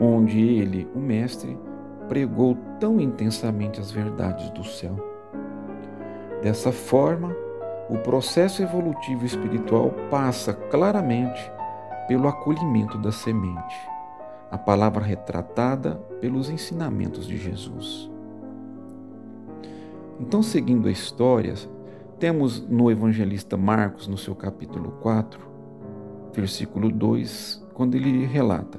onde 0.00 0.40
ele, 0.40 0.88
o 0.94 0.98
Mestre, 0.98 1.56
pregou 2.08 2.56
tão 2.80 3.00
intensamente 3.00 3.80
as 3.80 3.90
verdades 3.90 4.50
do 4.50 4.64
céu. 4.64 4.96
Dessa 6.42 6.72
forma, 6.72 7.34
o 7.88 7.98
processo 7.98 8.62
evolutivo 8.62 9.24
espiritual 9.24 9.90
passa 10.10 10.52
claramente 10.52 11.50
pelo 12.08 12.28
acolhimento 12.28 12.98
da 12.98 13.12
semente, 13.12 13.76
a 14.54 14.58
palavra 14.58 15.02
retratada 15.02 15.96
pelos 16.20 16.48
ensinamentos 16.48 17.26
de 17.26 17.36
Jesus. 17.36 18.08
Então, 20.20 20.42
seguindo 20.42 20.86
a 20.86 20.92
história, 20.92 21.54
temos 22.20 22.60
no 22.60 22.88
evangelista 22.90 23.56
Marcos, 23.56 24.06
no 24.06 24.16
seu 24.16 24.34
capítulo 24.34 24.92
4, 25.02 25.40
versículo 26.32 26.88
2, 26.88 27.66
quando 27.74 27.96
ele 27.96 28.24
relata: 28.24 28.78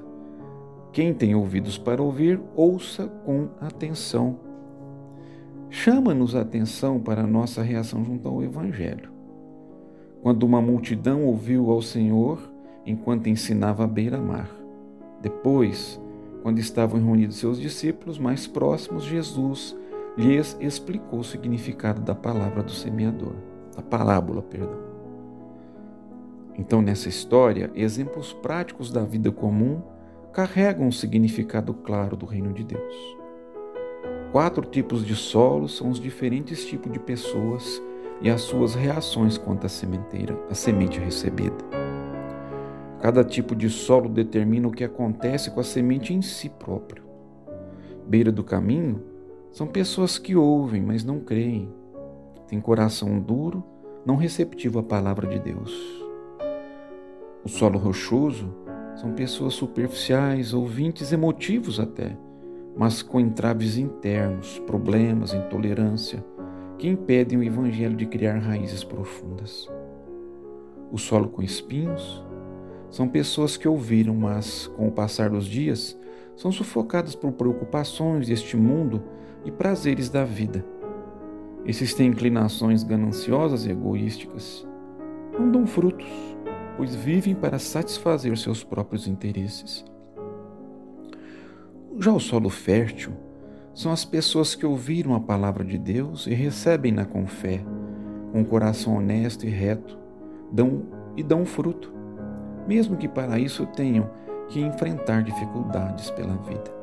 Quem 0.93 1.13
tem 1.13 1.35
ouvidos 1.35 1.77
para 1.77 2.01
ouvir, 2.01 2.41
ouça 2.55 3.07
com 3.25 3.49
atenção 3.59 4.39
chama-nos 5.69 6.35
a 6.37 6.41
atenção 6.41 7.01
para 7.01 7.23
a 7.23 7.27
nossa 7.27 7.61
reação 7.61 8.01
junto 8.05 8.29
ao 8.29 8.41
Evangelho. 8.41 9.09
Quando 10.21 10.43
uma 10.43 10.61
multidão 10.61 11.25
ouviu 11.25 11.69
ao 11.69 11.81
Senhor 11.81 12.39
enquanto 12.85 13.27
ensinava 13.27 13.83
à 13.83 13.87
beira-mar. 13.87 14.49
Depois, 15.25 15.99
quando 16.43 16.59
estavam 16.59 17.03
reunidos 17.03 17.37
seus 17.37 17.59
discípulos 17.59 18.19
mais 18.19 18.45
próximos, 18.45 19.03
Jesus 19.03 19.75
lhes 20.15 20.55
explicou 20.61 21.21
o 21.21 21.23
significado 21.23 21.99
da 22.01 22.13
palavra 22.13 22.61
do 22.61 22.69
semeador, 22.69 23.33
da 23.75 23.81
parábola, 23.81 24.43
perdão. 24.43 24.85
Então, 26.55 26.79
nessa 26.79 27.09
história, 27.09 27.71
exemplos 27.73 28.33
práticos 28.33 28.91
da 28.91 29.03
vida 29.03 29.31
comum 29.31 29.81
carregam 30.31 30.85
um 30.85 30.91
significado 30.91 31.73
claro 31.73 32.15
do 32.15 32.27
reino 32.27 32.53
de 32.53 32.63
Deus 32.63 33.25
quatro 34.35 34.65
tipos 34.65 35.05
de 35.05 35.15
solo 35.15 35.69
são 35.69 35.89
os 35.89 35.97
diferentes 35.97 36.65
tipos 36.65 36.91
de 36.91 36.99
pessoas 36.99 37.81
e 38.21 38.29
as 38.29 38.41
suas 38.41 38.75
reações 38.75 39.37
quanto 39.37 39.65
à 39.65 39.69
sementeira, 39.69 40.37
a 40.49 40.53
semente 40.53 40.99
recebida. 40.99 41.84
Cada 43.01 43.23
tipo 43.23 43.55
de 43.55 43.69
solo 43.69 44.09
determina 44.09 44.67
o 44.67 44.71
que 44.71 44.83
acontece 44.83 45.51
com 45.51 45.59
a 45.59 45.63
semente 45.63 46.13
em 46.13 46.21
si 46.21 46.49
próprio. 46.49 47.03
Beira 48.07 48.31
do 48.31 48.43
caminho 48.43 49.01
são 49.51 49.67
pessoas 49.67 50.17
que 50.17 50.35
ouvem, 50.35 50.81
mas 50.81 51.03
não 51.03 51.19
creem. 51.19 51.73
Têm 52.47 52.59
coração 52.59 53.19
duro, 53.19 53.63
não 54.05 54.15
receptivo 54.15 54.79
à 54.79 54.83
palavra 54.83 55.27
de 55.27 55.39
Deus. 55.39 55.73
O 57.43 57.49
solo 57.49 57.77
rochoso 57.77 58.53
são 58.95 59.13
pessoas 59.13 59.53
superficiais, 59.53 60.53
ouvintes 60.53 61.11
emotivos 61.11 61.79
até, 61.79 62.17
mas 62.75 63.01
com 63.01 63.19
entraves 63.19 63.77
internos, 63.77 64.59
problemas, 64.59 65.33
intolerância, 65.33 66.23
que 66.77 66.87
impedem 66.87 67.37
o 67.37 67.43
Evangelho 67.43 67.95
de 67.95 68.05
criar 68.05 68.37
raízes 68.37 68.83
profundas. 68.83 69.69
O 70.91 70.97
solo 70.97 71.29
com 71.29 71.41
espinhos 71.41 72.23
são 72.95 73.09
pessoas 73.09 73.57
que 73.57 73.67
ouviram, 73.67 74.15
mas, 74.15 74.67
com 74.67 74.87
o 74.87 74.91
passar 74.91 75.29
dos 75.29 75.45
dias, 75.45 75.99
são 76.33 76.49
sufocadas 76.49 77.13
por 77.13 77.33
preocupações 77.33 78.29
deste 78.29 78.55
mundo 78.55 79.03
e 79.43 79.51
prazeres 79.51 80.09
da 80.09 80.23
vida. 80.23 80.65
Esses 81.65 81.93
têm 81.93 82.07
inclinações 82.07 82.83
gananciosas 82.83 83.65
e 83.65 83.71
egoísticas. 83.71 84.65
Não 85.37 85.51
dão 85.51 85.67
frutos, 85.67 86.07
pois 86.77 86.95
vivem 86.95 87.35
para 87.35 87.59
satisfazer 87.59 88.37
seus 88.37 88.63
próprios 88.63 89.09
interesses. 89.09 89.83
Já 91.99 92.13
o 92.13 92.19
solo 92.21 92.49
fértil 92.49 93.11
são 93.73 93.91
as 93.91 94.05
pessoas 94.05 94.55
que 94.55 94.65
ouviram 94.65 95.13
a 95.15 95.19
palavra 95.19 95.65
de 95.65 95.77
Deus 95.77 96.27
e 96.27 96.33
recebem-na 96.33 97.03
com 97.03 97.27
fé, 97.27 97.61
com 98.31 98.39
um 98.39 98.45
coração 98.45 98.95
honesto 98.95 99.45
e 99.45 99.49
reto, 99.49 99.99
dão 100.49 100.83
e 101.17 101.21
dão 101.21 101.45
fruto, 101.45 101.93
mesmo 102.67 102.97
que 102.97 103.07
para 103.07 103.39
isso 103.39 103.65
tenham 103.65 104.09
que 104.49 104.59
enfrentar 104.59 105.23
dificuldades 105.23 106.11
pela 106.11 106.35
vida. 106.37 106.73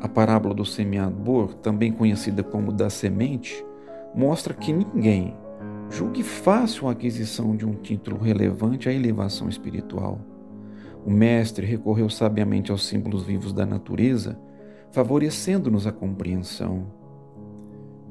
A 0.00 0.08
parábola 0.08 0.54
do 0.54 0.64
semeador, 0.64 1.54
também 1.54 1.90
conhecida 1.90 2.42
como 2.42 2.70
da 2.70 2.90
semente, 2.90 3.64
mostra 4.14 4.54
que 4.54 4.72
ninguém 4.72 5.34
julgue 5.90 6.22
fácil 6.22 6.88
a 6.88 6.92
aquisição 6.92 7.56
de 7.56 7.66
um 7.66 7.74
título 7.74 8.18
relevante 8.18 8.88
à 8.88 8.92
elevação 8.92 9.48
espiritual 9.48 10.20
O 11.04 11.10
Mestre 11.10 11.64
recorreu 11.64 12.10
sabiamente 12.10 12.72
aos 12.72 12.84
símbolos 12.86 13.22
vivos 13.22 13.52
da 13.52 13.64
natureza, 13.64 14.38
favorecendo-nos 14.90 15.86
a 15.86 15.92
compreensão. 15.92 16.86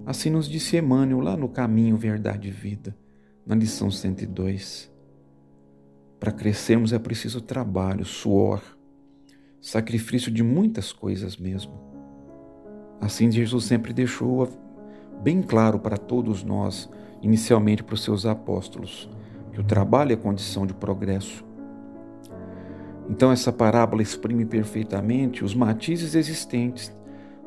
Assim 0.06 0.30
nos 0.30 0.48
disse 0.48 0.78
Emmanuel 0.78 1.20
lá 1.20 1.36
no 1.36 1.50
Caminho, 1.50 1.98
Verdade 1.98 2.48
e 2.48 2.52
Vida, 2.52 2.96
na 3.46 3.56
lição 3.56 3.92
102. 3.92 4.92
Para 6.20 6.32
crescermos 6.32 6.92
é 6.92 6.98
preciso 6.98 7.40
trabalho, 7.40 8.04
suor, 8.04 8.62
sacrifício 9.62 10.32
de 10.32 10.42
muitas 10.42 10.92
coisas 10.92 11.38
mesmo. 11.38 11.74
Assim, 13.00 13.30
Jesus 13.30 13.66
sempre 13.66 13.94
deixou 13.94 14.50
bem 15.22 15.42
claro 15.42 15.80
para 15.80 15.98
todos 15.98 16.44
nós, 16.44 16.90
inicialmente 17.22 17.84
para 17.84 17.96
os 17.96 18.04
seus 18.04 18.26
apóstolos, 18.26 19.10
que 19.52 19.60
o 19.60 19.64
trabalho 19.64 20.14
é 20.14 20.16
condição 20.16 20.66
de 20.66 20.74
progresso. 20.74 21.46
Então, 23.08 23.32
essa 23.32 23.54
parábola 23.54 24.02
exprime 24.02 24.46
perfeitamente 24.46 25.44
os 25.44 25.54
matizes 25.54 26.16
existentes 26.16 26.92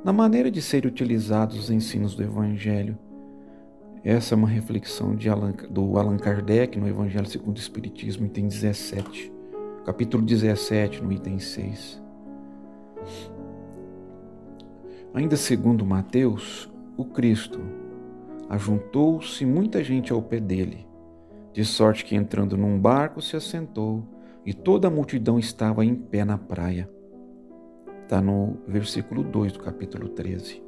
na 0.05 0.13
maneira 0.13 0.51
de 0.51 0.63
serem 0.63 0.89
utilizados 0.89 1.59
os 1.59 1.71
ensinos 1.71 2.15
do 2.15 2.23
Evangelho. 2.23 2.97
Essa 4.09 4.35
é 4.35 4.37
uma 4.37 4.49
reflexão 4.49 5.15
Allan, 5.31 5.53
do 5.69 5.99
Allan 5.99 6.17
Kardec 6.17 6.79
no 6.79 6.89
Evangelho 6.89 7.27
segundo 7.27 7.59
o 7.59 7.61
Espiritismo, 7.61 8.25
item 8.25 8.49
17, 8.49 9.31
capítulo 9.85 10.25
17, 10.25 11.03
no 11.03 11.13
item 11.13 11.39
6. 11.39 12.03
Ainda 15.13 15.37
segundo 15.37 15.85
Mateus, 15.85 16.71
o 16.97 17.05
Cristo 17.05 17.61
ajuntou-se 18.49 19.45
muita 19.45 19.85
gente 19.85 20.11
ao 20.11 20.23
pé 20.23 20.41
dele, 20.41 20.87
de 21.53 21.63
sorte 21.63 22.03
que 22.03 22.17
entrando 22.17 22.57
num 22.57 22.81
barco 22.81 23.21
se 23.21 23.37
assentou 23.37 24.03
e 24.43 24.55
toda 24.55 24.89
a 24.89 24.91
multidão 24.91 25.39
estava 25.39 25.85
em 25.85 25.95
pé 25.95 26.25
na 26.25 26.39
praia. 26.39 26.89
Está 28.05 28.23
no 28.23 28.57
versículo 28.67 29.23
2 29.23 29.53
do 29.53 29.59
capítulo 29.59 30.09
13. 30.09 30.63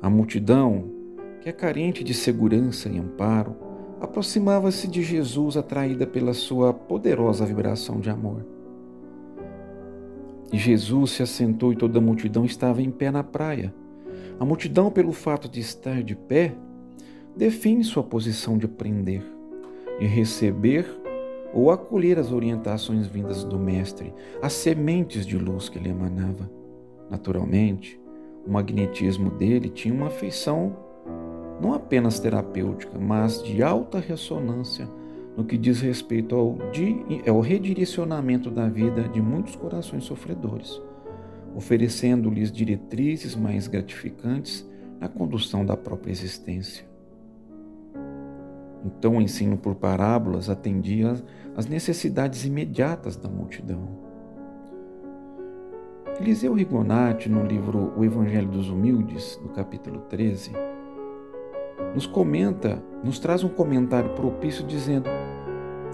A 0.00 0.08
multidão, 0.08 1.01
que 1.42 1.48
é 1.48 1.52
carente 1.52 2.04
de 2.04 2.14
segurança 2.14 2.88
e 2.88 2.96
amparo, 2.96 3.56
aproximava-se 4.00 4.86
de 4.86 5.02
Jesus 5.02 5.56
atraída 5.56 6.06
pela 6.06 6.32
sua 6.32 6.72
poderosa 6.72 7.44
vibração 7.44 7.98
de 7.98 8.08
amor. 8.08 8.46
E 10.52 10.56
Jesus 10.56 11.10
se 11.10 11.22
assentou 11.22 11.72
e 11.72 11.76
toda 11.76 11.98
a 11.98 12.02
multidão 12.02 12.44
estava 12.44 12.80
em 12.80 12.92
pé 12.92 13.10
na 13.10 13.24
praia. 13.24 13.74
A 14.38 14.44
multidão, 14.44 14.88
pelo 14.88 15.12
fato 15.12 15.48
de 15.48 15.58
estar 15.58 16.00
de 16.04 16.14
pé, 16.14 16.54
define 17.36 17.82
sua 17.82 18.04
posição 18.04 18.56
de 18.56 18.66
aprender, 18.66 19.24
de 19.98 20.06
receber 20.06 20.86
ou 21.52 21.72
acolher 21.72 22.20
as 22.20 22.30
orientações 22.30 23.08
vindas 23.08 23.42
do 23.42 23.58
Mestre, 23.58 24.14
as 24.40 24.52
sementes 24.52 25.26
de 25.26 25.36
luz 25.36 25.68
que 25.68 25.76
ele 25.76 25.88
emanava. 25.88 26.48
Naturalmente, 27.10 28.00
o 28.46 28.52
magnetismo 28.52 29.28
dele 29.28 29.68
tinha 29.68 29.92
uma 29.92 30.08
feição 30.08 30.91
não 31.62 31.72
apenas 31.72 32.18
terapêutica, 32.18 32.98
mas 32.98 33.40
de 33.40 33.62
alta 33.62 34.00
ressonância 34.00 34.88
no 35.36 35.44
que 35.44 35.56
diz 35.56 35.80
respeito 35.80 36.34
ao, 36.34 36.58
ao 37.26 37.40
redirecionamento 37.40 38.50
da 38.50 38.68
vida 38.68 39.08
de 39.08 39.22
muitos 39.22 39.54
corações 39.54 40.04
sofredores, 40.04 40.82
oferecendo-lhes 41.54 42.50
diretrizes 42.50 43.36
mais 43.36 43.68
gratificantes 43.68 44.68
na 45.00 45.08
condução 45.08 45.64
da 45.64 45.76
própria 45.76 46.10
existência. 46.10 46.84
Então, 48.84 49.16
o 49.16 49.22
ensino 49.22 49.56
por 49.56 49.76
parábolas 49.76 50.50
atendia 50.50 51.14
às 51.56 51.66
necessidades 51.66 52.44
imediatas 52.44 53.16
da 53.16 53.28
multidão. 53.28 53.88
Eliseu 56.20 56.52
Rigonati, 56.54 57.28
no 57.28 57.46
livro 57.46 57.92
O 57.96 58.04
Evangelho 58.04 58.48
dos 58.48 58.68
Humildes, 58.68 59.40
no 59.42 59.48
capítulo 59.50 60.00
13, 60.08 60.52
nos 61.94 62.06
comenta, 62.06 62.82
nos 63.02 63.18
traz 63.18 63.44
um 63.44 63.48
comentário 63.48 64.10
propício 64.10 64.64
dizendo: 64.64 65.08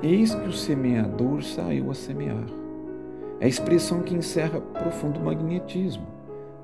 Eis 0.02 0.34
que 0.34 0.48
o 0.48 0.52
semeador 0.52 1.42
saiu 1.42 1.90
a 1.90 1.94
semear. 1.94 2.46
É 3.40 3.46
a 3.46 3.48
expressão 3.48 4.02
que 4.02 4.14
encerra 4.14 4.60
profundo 4.60 5.20
magnetismo. 5.20 6.06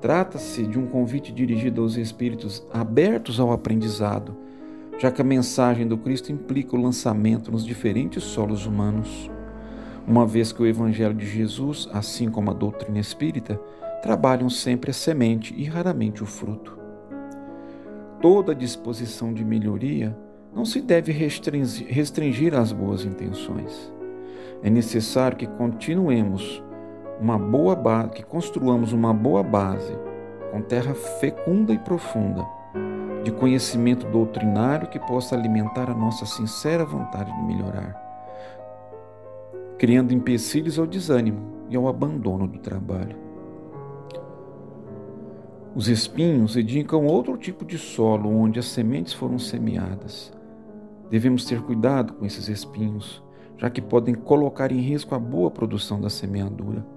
Trata-se 0.01 0.65
de 0.65 0.77
um 0.77 0.85
convite 0.87 1.31
dirigido 1.31 1.81
aos 1.81 1.95
espíritos 1.95 2.65
abertos 2.71 3.39
ao 3.39 3.51
aprendizado 3.51 4.45
já 4.97 5.11
que 5.11 5.21
a 5.21 5.25
mensagem 5.25 5.87
do 5.87 5.97
Cristo 5.97 6.31
implica 6.31 6.75
o 6.75 6.81
lançamento 6.81 7.51
nos 7.51 7.65
diferentes 7.65 8.23
solos 8.23 8.65
humanos, 8.65 9.29
uma 10.07 10.25
vez 10.25 10.51
que 10.51 10.61
o 10.61 10.67
Evangelho 10.67 11.13
de 11.13 11.25
Jesus, 11.25 11.89
assim 11.91 12.29
como 12.29 12.51
a 12.51 12.53
doutrina 12.53 12.99
espírita, 12.99 13.59
trabalham 14.01 14.49
sempre 14.49 14.91
a 14.91 14.93
semente 14.93 15.53
e 15.57 15.65
raramente 15.65 16.23
o 16.23 16.25
fruto. 16.25 16.84
Toda 18.27 18.55
disposição 18.55 19.31
de 19.31 19.45
melhoria 19.45 20.17
não 20.51 20.65
se 20.65 20.81
deve 20.81 21.11
restringir 21.11 22.55
às 22.55 22.71
boas 22.71 23.05
intenções. 23.05 23.93
É 24.63 24.69
necessário 24.71 25.37
que 25.37 25.45
continuemos 25.45 26.63
uma 27.21 27.37
boa 27.37 27.75
base, 27.75 28.13
que 28.13 28.23
construamos 28.23 28.93
uma 28.93 29.13
boa 29.13 29.43
base 29.43 29.95
com 30.51 30.59
terra 30.59 30.95
fecunda 30.95 31.71
e 31.71 31.77
profunda 31.77 32.43
de 33.23 33.31
conhecimento 33.31 34.07
doutrinário 34.07 34.87
que 34.87 34.97
possa 34.97 35.35
alimentar 35.35 35.87
a 35.87 35.93
nossa 35.93 36.25
sincera 36.25 36.83
vontade 36.83 37.31
de 37.31 37.43
melhorar, 37.43 37.93
criando 39.77 40.15
empecilhos 40.15 40.79
ao 40.79 40.87
desânimo 40.87 41.67
e 41.69 41.75
ao 41.75 41.87
abandono 41.87 42.47
do 42.47 42.57
trabalho. 42.57 43.34
Os 45.75 45.89
espinhos 45.89 46.55
indicam 46.55 47.05
outro 47.05 47.35
tipo 47.35 47.65
de 47.65 47.77
solo 47.77 48.29
onde 48.29 48.57
as 48.57 48.65
sementes 48.65 49.11
foram 49.11 49.37
semeadas. 49.37 50.31
Devemos 51.09 51.43
ter 51.43 51.61
cuidado 51.61 52.13
com 52.13 52.25
esses 52.25 52.47
espinhos, 52.47 53.21
já 53.57 53.69
que 53.69 53.81
podem 53.81 54.15
colocar 54.15 54.71
em 54.71 54.79
risco 54.79 55.13
a 55.13 55.19
boa 55.19 55.51
produção 55.51 55.99
da 55.99 56.09
semeadura, 56.09 56.87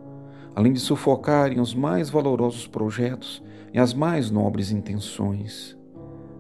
além 0.55 0.73
de 0.73 0.79
sufocarem 0.79 1.59
os 1.59 1.75
mais 1.75 2.09
valorosos 2.09 2.69
projetos 2.69 3.43
e 3.75 3.81
as 3.81 3.93
mais 3.93 4.31
nobres 4.31 4.71
intenções. 4.71 5.77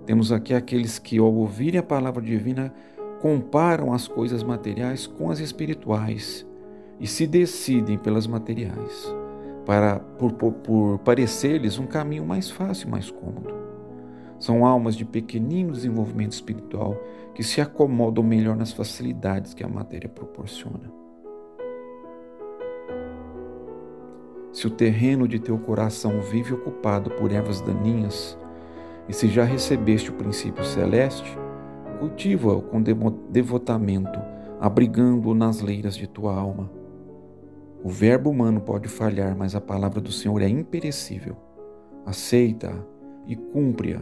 Temos 0.07 0.31
aqui 0.31 0.55
aqueles 0.55 0.97
que, 0.97 1.19
ao 1.19 1.35
ouvirem 1.35 1.81
a 1.81 1.83
palavra 1.83 2.23
divina, 2.23 2.73
comparam 3.21 3.93
as 3.93 4.07
coisas 4.07 4.45
materiais 4.45 5.09
com 5.09 5.29
as 5.29 5.41
espirituais 5.41 6.47
e 7.01 7.07
se 7.09 7.27
decidem 7.27 7.99
pelas 7.99 8.29
materiais, 8.29 9.13
para 9.69 9.99
por, 9.99 10.33
por, 10.33 10.53
por 10.55 10.99
parecer-lhes 11.01 11.79
um 11.79 11.87
caminho 11.87 12.25
mais 12.25 12.51
fácil 12.51 12.89
mais 12.89 13.11
cômodo. 13.11 13.55
São 14.39 14.65
almas 14.65 14.97
de 14.97 15.05
pequenino 15.05 15.73
desenvolvimento 15.73 16.33
espiritual 16.33 16.97
que 17.35 17.43
se 17.43 17.61
acomodam 17.61 18.25
melhor 18.25 18.57
nas 18.57 18.73
facilidades 18.73 19.53
que 19.53 19.63
a 19.63 19.69
matéria 19.69 20.09
proporciona. 20.09 20.91
Se 24.55 24.67
o 24.67 24.71
terreno 24.71 25.29
de 25.29 25.39
teu 25.39 25.59
coração 25.59 26.19
vive 26.23 26.55
ocupado 26.55 27.11
por 27.11 27.31
ervas 27.31 27.61
daninhas, 27.61 28.39
e 29.07 29.13
se 29.13 29.29
já 29.29 29.45
recebeste 29.45 30.09
o 30.09 30.15
princípio 30.15 30.65
celeste, 30.65 31.39
cultiva-o 32.01 32.63
com 32.63 32.83
devotamento, 33.29 34.19
abrigando-o 34.59 35.35
nas 35.35 35.61
leiras 35.61 35.95
de 35.95 36.07
tua 36.07 36.35
alma. 36.35 36.78
O 37.83 37.89
verbo 37.89 38.31
humano 38.31 38.61
pode 38.61 38.89
falhar, 38.89 39.37
mas 39.37 39.55
a 39.55 39.61
palavra 39.61 40.01
do 40.01 40.11
Senhor 40.11 40.43
é 40.43 40.49
imperecível. 40.49 41.37
Aceita-a 42.05 42.75
e 43.27 43.37
cumpre-a. 43.37 44.01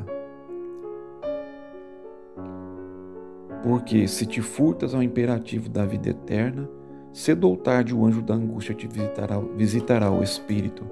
Porque 3.62 4.06
se 4.06 4.24
te 4.24 4.40
furtas 4.40 4.94
ao 4.94 5.02
imperativo 5.02 5.68
da 5.68 5.84
vida 5.84 6.10
eterna, 6.10 6.68
cedo 7.12 7.48
ou 7.48 7.56
tarde 7.56 7.94
o 7.94 8.04
anjo 8.04 8.22
da 8.22 8.34
angústia 8.34 8.74
te 8.74 8.86
visitará, 8.86 9.38
visitará 9.56 10.10
o 10.10 10.22
espírito, 10.22 10.84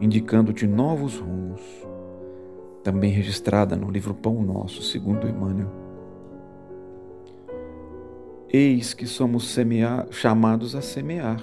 indicando-te 0.00 0.66
novos 0.66 1.18
rumos 1.18 1.60
também 2.82 3.10
registrada 3.10 3.76
no 3.76 3.90
livro 3.90 4.14
Pão 4.14 4.42
Nosso, 4.42 4.82
segundo 4.82 5.28
Emmanuel. 5.28 5.68
Eis 8.52 8.94
que 8.94 9.06
somos 9.06 9.54
chamados 10.10 10.74
a 10.74 10.82
semear, 10.82 11.40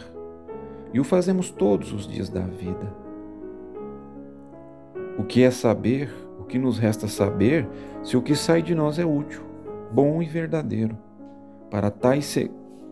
e 0.98 1.00
o 1.00 1.04
fazemos 1.04 1.52
todos 1.52 1.94
os 1.94 2.08
dias 2.08 2.28
da 2.28 2.42
vida. 2.42 2.92
O 5.16 5.24
que 5.24 5.44
é 5.44 5.52
saber, 5.52 6.12
o 6.40 6.44
que 6.44 6.58
nos 6.58 6.80
resta 6.80 7.08
saber, 7.08 7.70
se 8.02 8.18
o 8.18 8.22
que 8.24 8.36
sai 8.36 8.64
de 8.64 8.74
nós 8.74 8.98
é 8.98 9.06
útil, 9.06 9.44
bom 9.92 10.24
e 10.24 10.26
verdadeiro, 10.26 10.98
para 11.70 11.92
tais 11.92 12.36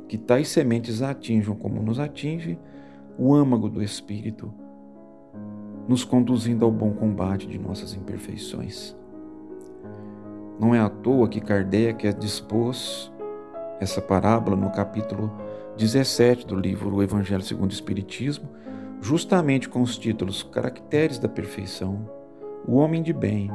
que 0.07 0.19
tais 0.19 0.49
sementes 0.49 1.01
atinjam 1.01 1.55
como 1.55 1.81
nos 1.81 1.99
atinge 1.99 2.59
o 3.17 3.33
âmago 3.33 3.67
do 3.67 3.81
Espírito 3.81 4.53
nos 5.87 6.03
conduzindo 6.03 6.63
ao 6.63 6.69
bom 6.69 6.91
combate 6.93 7.47
de 7.47 7.57
nossas 7.57 7.95
imperfeições. 7.95 8.95
Não 10.59 10.75
é 10.75 10.79
à 10.79 10.89
toa 10.89 11.27
que 11.27 11.41
Kardec 11.41 12.13
dispôs 12.13 13.11
essa 13.79 13.99
parábola 13.99 14.55
no 14.55 14.69
capítulo 14.69 15.44
17 15.77 16.47
do 16.47 16.55
livro 16.55 16.95
O 16.95 17.03
Evangelho 17.03 17.43
segundo 17.43 17.71
o 17.71 17.73
Espiritismo, 17.73 18.49
justamente 19.01 19.67
com 19.67 19.81
os 19.81 19.97
títulos 19.97 20.41
Caracteres 20.41 21.19
da 21.19 21.27
Perfeição, 21.27 22.09
O 22.65 22.75
Homem 22.75 23.03
de 23.03 23.11
Bem, 23.11 23.51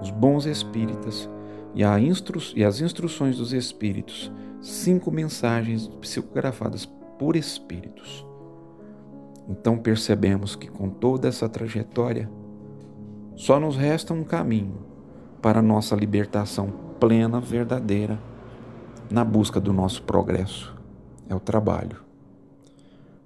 Os 0.00 0.08
Bons 0.10 0.46
Espíritas 0.46 1.28
e, 1.74 1.82
instru 1.82 2.40
e 2.54 2.64
as 2.64 2.80
Instruções 2.80 3.38
dos 3.38 3.52
Espíritos, 3.52 4.30
cinco 4.62 5.10
mensagens 5.10 5.88
psicografadas 5.88 6.86
por 7.18 7.34
espíritos. 7.34 8.24
Então 9.48 9.76
percebemos 9.76 10.54
que 10.54 10.68
com 10.68 10.88
toda 10.88 11.26
essa 11.26 11.48
trajetória, 11.48 12.30
só 13.34 13.58
nos 13.58 13.76
resta 13.76 14.14
um 14.14 14.22
caminho 14.22 14.86
para 15.42 15.58
a 15.58 15.62
nossa 15.62 15.96
libertação 15.96 16.72
plena, 17.00 17.40
verdadeira, 17.40 18.16
na 19.10 19.24
busca 19.24 19.60
do 19.60 19.72
nosso 19.72 20.02
progresso 20.04 20.74
é 21.28 21.34
o 21.34 21.40
trabalho. 21.40 21.98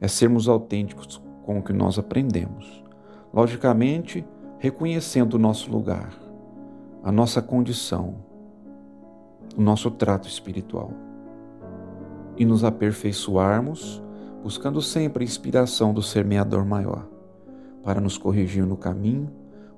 É 0.01 0.09
sermos 0.09 0.49
autênticos 0.49 1.21
com 1.45 1.59
o 1.59 1.63
que 1.63 1.73
nós 1.73 1.99
aprendemos. 1.99 2.85
Logicamente, 3.33 4.25
reconhecendo 4.59 5.35
o 5.35 5.39
nosso 5.39 5.71
lugar, 5.71 6.13
a 7.03 7.11
nossa 7.11 7.41
condição, 7.41 8.17
o 9.57 9.61
nosso 9.61 9.91
trato 9.91 10.29
espiritual. 10.29 10.93
E 12.37 12.45
nos 12.45 12.65
aperfeiçoarmos, 12.65 14.03
buscando 14.43 14.81
sempre 14.81 15.25
a 15.25 15.27
inspiração 15.27 15.93
do 15.93 16.03
semeador 16.03 16.65
maior, 16.65 17.09
para 17.83 18.01
nos 18.01 18.17
corrigir 18.17 18.65
no 18.65 18.77
caminho, 18.77 19.31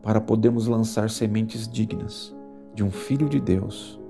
para 0.02 0.20
podermos 0.20 0.66
lançar 0.66 1.08
sementes 1.08 1.68
dignas 1.68 2.34
de 2.74 2.84
um 2.84 2.90
filho 2.90 3.28
de 3.28 3.40
Deus, 3.40 4.00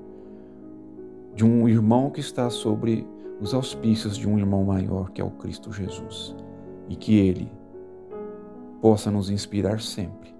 de 1.34 1.44
um 1.44 1.68
irmão 1.68 2.10
que 2.10 2.20
está 2.20 2.50
sobre 2.50 3.06
os 3.40 3.54
auspícios 3.54 4.16
de 4.16 4.28
um 4.28 4.38
irmão 4.38 4.64
maior 4.64 5.10
que 5.10 5.20
é 5.20 5.24
o 5.24 5.30
Cristo 5.30 5.72
Jesus 5.72 6.36
e 6.88 6.96
que 6.96 7.18
Ele 7.18 7.50
possa 8.80 9.10
nos 9.10 9.30
inspirar 9.30 9.80
sempre 9.80 10.34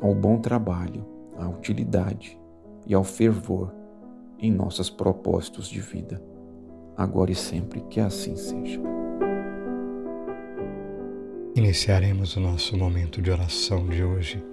ao 0.00 0.14
bom 0.14 0.38
trabalho, 0.38 1.04
à 1.38 1.48
utilidade 1.48 2.38
e 2.86 2.94
ao 2.94 3.04
fervor 3.04 3.72
em 4.38 4.52
nossos 4.52 4.90
propósitos 4.90 5.68
de 5.68 5.80
vida, 5.80 6.22
agora 6.96 7.30
e 7.30 7.34
sempre 7.34 7.80
que 7.82 8.00
assim 8.00 8.36
seja. 8.36 8.80
Iniciaremos 11.54 12.36
o 12.36 12.40
nosso 12.40 12.76
momento 12.76 13.22
de 13.22 13.30
oração 13.30 13.86
de 13.86 14.04
hoje 14.04 14.44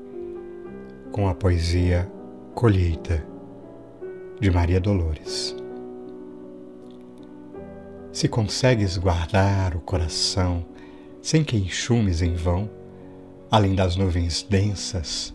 com 1.11 1.27
a 1.27 1.35
poesia 1.35 2.09
Colheita 2.53 3.25
de 4.39 4.49
Maria 4.49 4.79
Dolores. 4.79 5.60
Se 8.11 8.27
consegues 8.27 8.97
guardar 8.97 9.75
o 9.75 9.79
coração 9.79 10.65
sem 11.21 11.43
que 11.43 11.55
enxumes 11.55 12.21
em 12.21 12.33
vão, 12.33 12.69
além 13.49 13.73
das 13.73 13.95
nuvens 13.95 14.43
densas, 14.43 15.33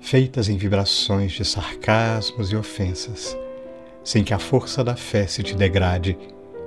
feitas 0.00 0.48
em 0.48 0.56
vibrações 0.56 1.32
de 1.32 1.44
sarcasmos 1.44 2.52
e 2.52 2.56
ofensas, 2.56 3.36
sem 4.04 4.22
que 4.22 4.32
a 4.32 4.38
força 4.38 4.84
da 4.84 4.94
fé 4.94 5.26
se 5.26 5.42
te 5.42 5.56
degrade 5.56 6.16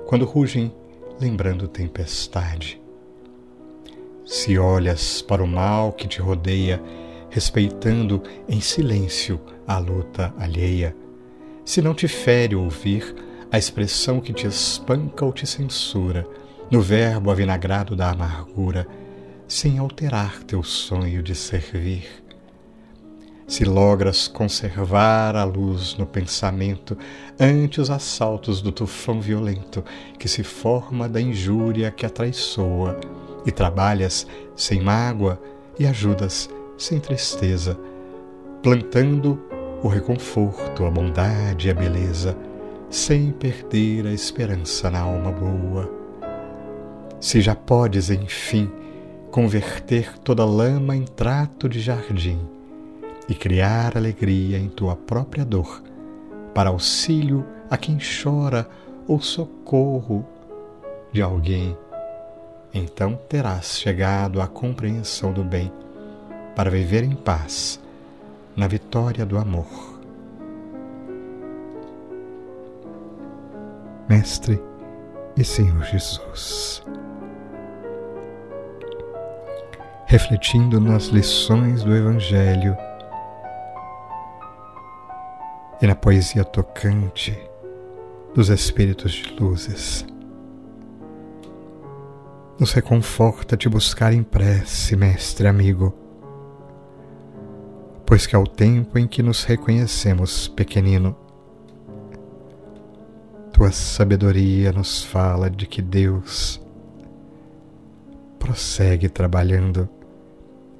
quando 0.06 0.26
rugem 0.26 0.74
lembrando 1.20 1.68
tempestade. 1.68 2.82
Se 4.26 4.58
olhas 4.58 5.22
para 5.22 5.44
o 5.44 5.48
mal 5.48 5.94
que 5.94 6.08
te 6.08 6.20
rodeia, 6.20 6.82
respeitando 7.30 8.22
em 8.50 8.60
silêncio 8.60 9.40
a 9.66 9.78
luta 9.78 10.34
alheia, 10.38 10.96
se 11.64 11.82
não 11.82 11.94
te 11.94 12.08
fere 12.08 12.56
ouvir 12.56 13.16
a 13.52 13.58
expressão 13.58 14.20
que 14.20 14.34
te 14.34 14.46
espanca 14.46 15.24
ou 15.26 15.32
te 15.32 15.46
censura, 15.46 16.28
no 16.70 16.82
verbo 16.82 17.32
avinagrado 17.32 17.96
da 17.96 18.12
amargura, 18.12 18.88
sem 19.48 19.78
alterar 19.78 20.44
teu 20.44 20.62
sonho 20.64 21.24
de 21.24 21.34
servir. 21.34 22.08
Se 23.48 23.64
logras 23.64 24.28
conservar 24.28 25.38
a 25.38 25.46
luz 25.46 25.96
no 25.96 26.06
pensamento 26.06 26.98
ante 27.40 27.80
os 27.80 27.90
assaltos 27.90 28.62
do 28.62 28.74
tufão 28.74 29.22
violento 29.22 29.86
que 30.20 30.28
se 30.28 30.44
forma 30.44 31.08
da 31.08 31.22
injúria 31.22 31.90
que 31.90 32.06
atraiçoa, 32.06 33.00
e 33.46 33.52
trabalhas 33.52 34.28
sem 34.58 34.82
mágoa 34.82 35.42
e 35.80 35.88
ajudas 35.88 36.50
sem 36.78 37.00
tristeza, 37.00 37.80
plantando 38.62 39.42
o 39.82 39.88
reconforto, 39.88 40.86
a 40.86 40.92
bondade 40.92 41.68
e 41.68 41.72
a 41.72 41.74
beleza, 41.74 42.38
sem 42.90 43.32
perder 43.32 44.08
a 44.08 44.14
esperança 44.14 44.90
na 44.90 45.02
alma 45.02 45.32
boa. 45.32 45.92
Se 47.20 47.42
já 47.42 47.56
podes, 47.56 48.10
enfim, 48.10 48.70
converter 49.32 50.18
toda 50.20 50.46
lama 50.46 50.96
em 50.96 51.04
trato 51.04 51.68
de 51.68 51.80
jardim 51.80 52.40
e 53.28 53.36
criar 53.36 53.98
alegria 53.98 54.58
em 54.58 54.70
tua 54.70 54.96
própria 54.96 55.44
dor, 55.44 55.84
para 56.54 56.70
auxílio 56.70 57.46
a 57.70 57.78
quem 57.78 57.98
chora 57.98 58.68
ou 59.08 59.20
socorro 59.20 60.26
de 61.12 61.22
alguém, 61.22 61.78
então 62.74 63.20
terás 63.28 63.78
chegado 63.80 64.42
à 64.42 64.48
compreensão 64.48 65.34
do 65.34 65.44
bem 65.44 65.72
para 66.56 66.70
viver 66.70 67.04
em 67.04 67.16
paz 67.16 67.80
na 68.56 68.68
vitória 68.68 69.26
do 69.26 69.38
amor. 69.38 69.87
Mestre 74.10 74.62
e 75.36 75.44
Senhor 75.44 75.84
Jesus. 75.84 76.82
Refletindo 80.06 80.80
nas 80.80 81.08
lições 81.08 81.84
do 81.84 81.94
Evangelho 81.94 82.78
e 85.82 85.88
na 85.88 85.94
poesia 85.94 86.46
tocante 86.46 87.38
dos 88.34 88.48
Espíritos 88.48 89.12
de 89.12 89.36
Luzes, 89.38 90.06
nos 92.58 92.72
reconforta 92.72 93.58
te 93.58 93.68
buscar 93.68 94.14
em 94.14 94.24
prece, 94.24 94.96
mestre 94.96 95.50
amigo, 95.50 95.94
pois 98.06 98.26
que 98.26 98.38
ao 98.38 98.48
tempo 98.48 98.98
em 98.98 99.06
que 99.06 99.22
nos 99.22 99.44
reconhecemos 99.44 100.48
pequenino, 100.48 101.27
tua 103.58 103.72
sabedoria 103.72 104.72
nos 104.72 105.04
fala 105.04 105.50
de 105.50 105.66
que 105.66 105.82
Deus 105.82 106.62
prossegue 108.38 109.10
trabalhando 109.10 109.90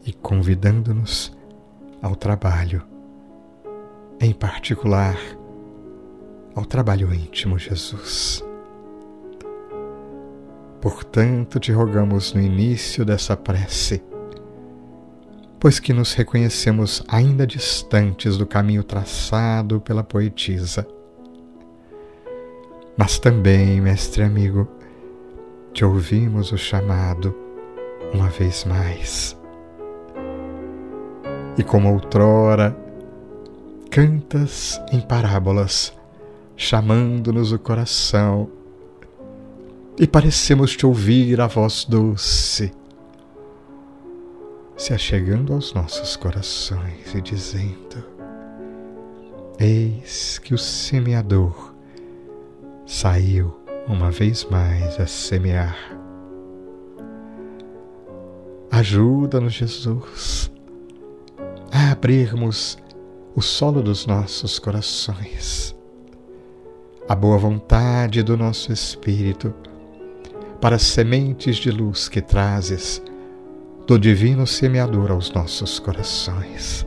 e 0.06 0.14
convidando-nos 0.14 1.36
ao 2.04 2.16
trabalho, 2.16 2.84
em 4.22 4.32
particular 4.32 5.18
ao 6.54 6.66
trabalho 6.66 7.12
íntimo, 7.12 7.58
Jesus. 7.58 8.46
Portanto, 10.80 11.60
te 11.60 11.72
rogamos 11.72 12.32
no 12.32 12.40
início 12.40 13.04
dessa 13.04 13.36
prece, 13.36 14.04
pois 15.60 15.80
que 15.80 15.94
nos 15.94 16.14
reconhecemos 16.14 17.04
ainda 17.08 17.48
distantes 17.48 18.38
do 18.38 18.46
caminho 18.46 18.84
traçado 18.84 19.82
pela 19.82 20.04
poetisa 20.04 20.88
mas 22.98 23.20
também, 23.20 23.80
mestre 23.80 24.24
amigo, 24.24 24.68
te 25.72 25.86
ouvimos 25.86 26.52
o 26.52 26.58
chamado 26.58 27.36
uma 28.12 28.28
vez 28.28 28.66
mais. 28.66 29.38
E 31.56 31.64
como 31.64 31.94
outrora, 31.94 32.76
cantas 33.92 34.82
em 34.92 35.00
parábolas, 35.00 35.94
chamando-nos 36.56 37.52
o 37.52 37.60
coração, 37.60 38.50
e 40.00 40.08
parecemos 40.08 40.76
te 40.76 40.86
ouvir 40.86 41.40
a 41.40 41.48
voz 41.48 41.86
doce, 41.86 42.72
se 44.76 44.94
achegando 44.94 45.54
aos 45.54 45.74
nossos 45.74 46.16
corações 46.16 47.14
e 47.14 47.22
dizendo: 47.22 48.04
Eis 49.60 50.40
que 50.40 50.54
o 50.54 50.58
semeador 50.58 51.67
saiu 52.88 53.54
uma 53.86 54.10
vez 54.10 54.46
mais 54.50 54.98
a 54.98 55.06
semear. 55.06 55.78
Ajuda-nos, 58.72 59.54
Jesus, 59.54 60.52
a 61.70 61.92
abrirmos 61.92 62.78
o 63.36 63.42
solo 63.42 63.84
dos 63.84 64.06
nossos 64.06 64.58
corações, 64.58 65.76
a 67.08 67.14
boa 67.14 67.38
vontade 67.38 68.24
do 68.24 68.38
nosso 68.38 68.72
espírito 68.72 69.54
para 70.62 70.80
sementes 70.80 71.58
de 71.58 71.70
luz 71.70 72.08
que 72.08 72.22
trazes 72.22 73.02
do 73.86 74.00
Divino 74.00 74.48
Semeador 74.48 75.12
aos 75.12 75.32
nossos 75.32 75.78
corações. 75.78 76.87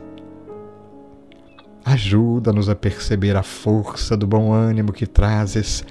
Ajuda-nos 1.83 2.69
a 2.69 2.75
perceber 2.75 3.35
a 3.35 3.43
força 3.43 4.15
do 4.15 4.27
bom 4.27 4.53
ânimo 4.53 4.93
que 4.93 5.07
trazes 5.07 5.83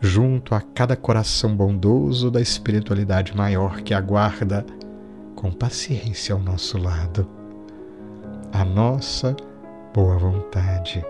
junto 0.00 0.54
a 0.54 0.60
cada 0.60 0.96
coração 0.96 1.54
bondoso 1.54 2.30
da 2.30 2.40
espiritualidade 2.40 3.36
maior 3.36 3.82
que 3.82 3.92
aguarda 3.92 4.64
com 5.36 5.52
paciência 5.52 6.34
ao 6.34 6.40
nosso 6.40 6.78
lado 6.78 7.40
a 8.52 8.64
nossa 8.64 9.36
boa 9.94 10.18
vontade. 10.18 11.04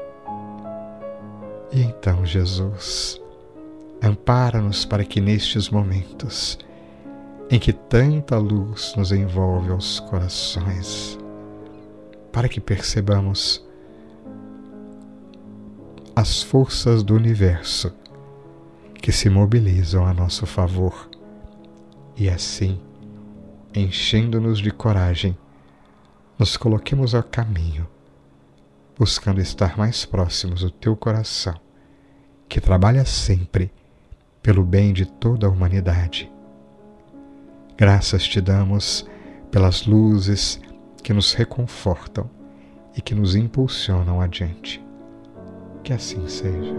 E 1.72 1.82
então, 1.82 2.24
Jesus, 2.26 3.20
ampara-nos 4.02 4.84
para 4.84 5.04
que 5.04 5.20
nestes 5.20 5.70
momentos 5.70 6.58
em 7.50 7.58
que 7.58 7.72
tanta 7.72 8.38
luz 8.38 8.94
nos 8.96 9.10
envolve 9.10 9.70
aos 9.70 10.00
corações, 10.00 11.18
para 12.30 12.48
que 12.48 12.60
percebamos 12.60 13.66
as 16.20 16.42
forças 16.42 17.02
do 17.02 17.14
universo 17.14 17.90
que 19.00 19.10
se 19.10 19.30
mobilizam 19.30 20.04
a 20.04 20.12
nosso 20.12 20.44
favor 20.44 21.08
e 22.14 22.28
assim, 22.28 22.78
enchendo-nos 23.74 24.58
de 24.58 24.70
coragem, 24.70 25.34
nos 26.38 26.58
coloquemos 26.58 27.14
ao 27.14 27.22
caminho, 27.22 27.88
buscando 28.98 29.40
estar 29.40 29.78
mais 29.78 30.04
próximos 30.04 30.60
do 30.60 30.70
teu 30.70 30.94
coração, 30.94 31.58
que 32.46 32.60
trabalha 32.60 33.06
sempre 33.06 33.72
pelo 34.42 34.62
bem 34.62 34.92
de 34.92 35.06
toda 35.06 35.46
a 35.46 35.50
humanidade. 35.50 36.30
Graças 37.78 38.24
te 38.24 38.42
damos 38.42 39.06
pelas 39.50 39.86
luzes 39.86 40.60
que 41.02 41.14
nos 41.14 41.32
reconfortam 41.32 42.28
e 42.94 43.00
que 43.00 43.14
nos 43.14 43.34
impulsionam 43.34 44.20
adiante. 44.20 44.89
Que 45.82 45.94
assim 45.94 46.28
seja. 46.28 46.74